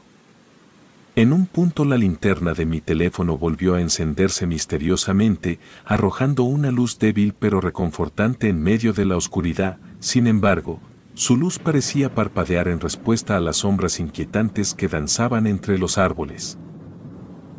En 1.19 1.34
un 1.34 1.47
punto 1.47 1.84
la 1.84 1.97
linterna 1.97 2.53
de 2.53 2.65
mi 2.65 2.79
teléfono 2.79 3.38
volvió 3.38 3.75
a 3.75 3.82
encenderse 3.82 4.47
misteriosamente, 4.47 5.60
arrojando 5.84 6.43
una 6.43 6.71
luz 6.71 6.97
débil 6.97 7.34
pero 7.38 7.60
reconfortante 7.60 8.47
en 8.47 8.63
medio 8.63 8.93
de 8.93 9.03
la 9.03 9.17
oscuridad, 9.17 9.79
sin 9.99 10.27
embargo, 10.27 10.79
su 11.15 11.36
luz 11.36 11.60
parecía 11.60 12.15
parpadear 12.15 12.69
en 12.69 12.79
respuesta 12.79 13.36
a 13.36 13.41
las 13.41 13.58
sombras 13.58 13.99
inquietantes 13.99 14.73
que 14.73 14.88
danzaban 14.88 15.45
entre 15.45 15.77
los 15.77 15.97
árboles. 15.97 16.58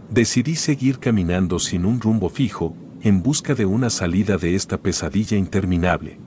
Decidí 0.08 0.56
seguir 0.56 0.98
caminando 0.98 1.58
sin 1.58 1.84
un 1.84 2.00
rumbo 2.00 2.30
fijo, 2.30 2.74
en 3.02 3.22
busca 3.22 3.54
de 3.54 3.66
una 3.66 3.90
salida 3.90 4.38
de 4.38 4.54
esta 4.54 4.78
pesadilla 4.78 5.36
interminable. 5.36 6.18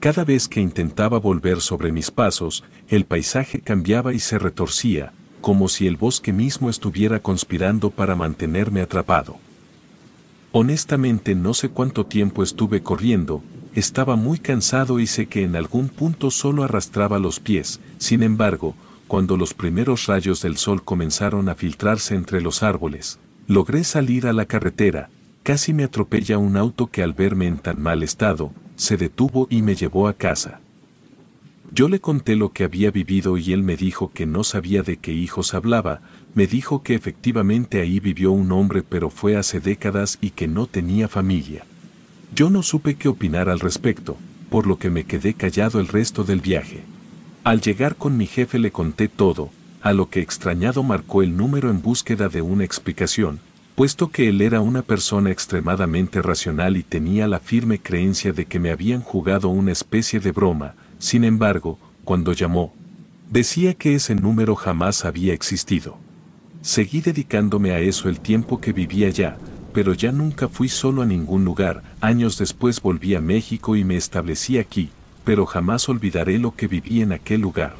Cada 0.00 0.24
vez 0.24 0.48
que 0.48 0.60
intentaba 0.60 1.20
volver 1.20 1.60
sobre 1.60 1.92
mis 1.92 2.10
pasos, 2.10 2.64
el 2.88 3.04
paisaje 3.04 3.60
cambiaba 3.60 4.12
y 4.12 4.18
se 4.18 4.40
retorcía, 4.40 5.12
como 5.42 5.68
si 5.68 5.86
el 5.86 5.96
bosque 5.96 6.32
mismo 6.32 6.70
estuviera 6.70 7.20
conspirando 7.20 7.90
para 7.90 8.16
mantenerme 8.16 8.80
atrapado. 8.80 9.36
Honestamente 10.52 11.34
no 11.34 11.52
sé 11.52 11.68
cuánto 11.68 12.06
tiempo 12.06 12.42
estuve 12.42 12.82
corriendo, 12.82 13.42
estaba 13.74 14.16
muy 14.16 14.38
cansado 14.38 15.00
y 15.00 15.06
sé 15.06 15.26
que 15.26 15.42
en 15.42 15.56
algún 15.56 15.90
punto 15.90 16.30
solo 16.30 16.62
arrastraba 16.62 17.18
los 17.18 17.40
pies, 17.40 17.80
sin 17.98 18.22
embargo, 18.22 18.74
cuando 19.08 19.36
los 19.36 19.52
primeros 19.52 20.06
rayos 20.06 20.40
del 20.40 20.56
sol 20.56 20.82
comenzaron 20.82 21.50
a 21.50 21.54
filtrarse 21.54 22.14
entre 22.14 22.40
los 22.40 22.62
árboles, 22.62 23.18
logré 23.46 23.84
salir 23.84 24.26
a 24.26 24.32
la 24.32 24.46
carretera, 24.46 25.10
casi 25.42 25.74
me 25.74 25.84
atropella 25.84 26.38
un 26.38 26.56
auto 26.56 26.86
que 26.86 27.02
al 27.02 27.12
verme 27.12 27.46
en 27.46 27.58
tan 27.58 27.82
mal 27.82 28.02
estado, 28.02 28.52
se 28.76 28.96
detuvo 28.96 29.48
y 29.50 29.60
me 29.60 29.74
llevó 29.74 30.08
a 30.08 30.14
casa. 30.14 30.61
Yo 31.74 31.88
le 31.88 32.00
conté 32.00 32.36
lo 32.36 32.52
que 32.52 32.64
había 32.64 32.90
vivido 32.90 33.38
y 33.38 33.54
él 33.54 33.62
me 33.62 33.78
dijo 33.78 34.10
que 34.12 34.26
no 34.26 34.44
sabía 34.44 34.82
de 34.82 34.98
qué 34.98 35.14
hijos 35.14 35.54
hablaba, 35.54 36.02
me 36.34 36.46
dijo 36.46 36.82
que 36.82 36.94
efectivamente 36.94 37.80
ahí 37.80 37.98
vivió 37.98 38.30
un 38.30 38.52
hombre 38.52 38.82
pero 38.82 39.08
fue 39.08 39.36
hace 39.36 39.58
décadas 39.58 40.18
y 40.20 40.30
que 40.30 40.48
no 40.48 40.66
tenía 40.66 41.08
familia. 41.08 41.64
Yo 42.34 42.50
no 42.50 42.62
supe 42.62 42.96
qué 42.96 43.08
opinar 43.08 43.48
al 43.48 43.58
respecto, 43.58 44.18
por 44.50 44.66
lo 44.66 44.78
que 44.78 44.90
me 44.90 45.04
quedé 45.04 45.32
callado 45.32 45.80
el 45.80 45.88
resto 45.88 46.24
del 46.24 46.42
viaje. 46.42 46.82
Al 47.42 47.62
llegar 47.62 47.96
con 47.96 48.18
mi 48.18 48.26
jefe 48.26 48.58
le 48.58 48.70
conté 48.70 49.08
todo, 49.08 49.48
a 49.80 49.94
lo 49.94 50.10
que 50.10 50.20
extrañado 50.20 50.82
marcó 50.82 51.22
el 51.22 51.38
número 51.38 51.70
en 51.70 51.80
búsqueda 51.80 52.28
de 52.28 52.42
una 52.42 52.64
explicación, 52.64 53.40
puesto 53.76 54.10
que 54.10 54.28
él 54.28 54.42
era 54.42 54.60
una 54.60 54.82
persona 54.82 55.30
extremadamente 55.30 56.20
racional 56.20 56.76
y 56.76 56.82
tenía 56.82 57.26
la 57.26 57.40
firme 57.40 57.78
creencia 57.78 58.34
de 58.34 58.44
que 58.44 58.60
me 58.60 58.70
habían 58.70 59.00
jugado 59.00 59.48
una 59.48 59.72
especie 59.72 60.20
de 60.20 60.32
broma, 60.32 60.74
sin 61.02 61.24
embargo, 61.24 61.80
cuando 62.04 62.32
llamó, 62.32 62.72
decía 63.28 63.74
que 63.74 63.96
ese 63.96 64.14
número 64.14 64.54
jamás 64.54 65.04
había 65.04 65.34
existido. 65.34 65.96
Seguí 66.60 67.00
dedicándome 67.00 67.72
a 67.72 67.80
eso 67.80 68.08
el 68.08 68.20
tiempo 68.20 68.60
que 68.60 68.72
vivía 68.72 69.08
allá, 69.08 69.36
pero 69.74 69.94
ya 69.94 70.12
nunca 70.12 70.48
fui 70.48 70.68
solo 70.68 71.02
a 71.02 71.06
ningún 71.06 71.44
lugar, 71.44 71.82
años 72.00 72.38
después 72.38 72.80
volví 72.80 73.16
a 73.16 73.20
México 73.20 73.74
y 73.74 73.82
me 73.82 73.96
establecí 73.96 74.58
aquí, 74.58 74.90
pero 75.24 75.44
jamás 75.44 75.88
olvidaré 75.88 76.38
lo 76.38 76.54
que 76.54 76.68
viví 76.68 77.02
en 77.02 77.10
aquel 77.10 77.40
lugar. 77.40 77.74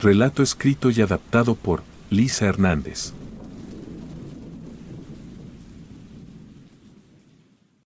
Relato 0.00 0.44
escrito 0.44 0.92
y 0.92 1.00
adaptado 1.00 1.56
por 1.56 1.82
Lisa 2.08 2.46
Hernández. 2.46 3.14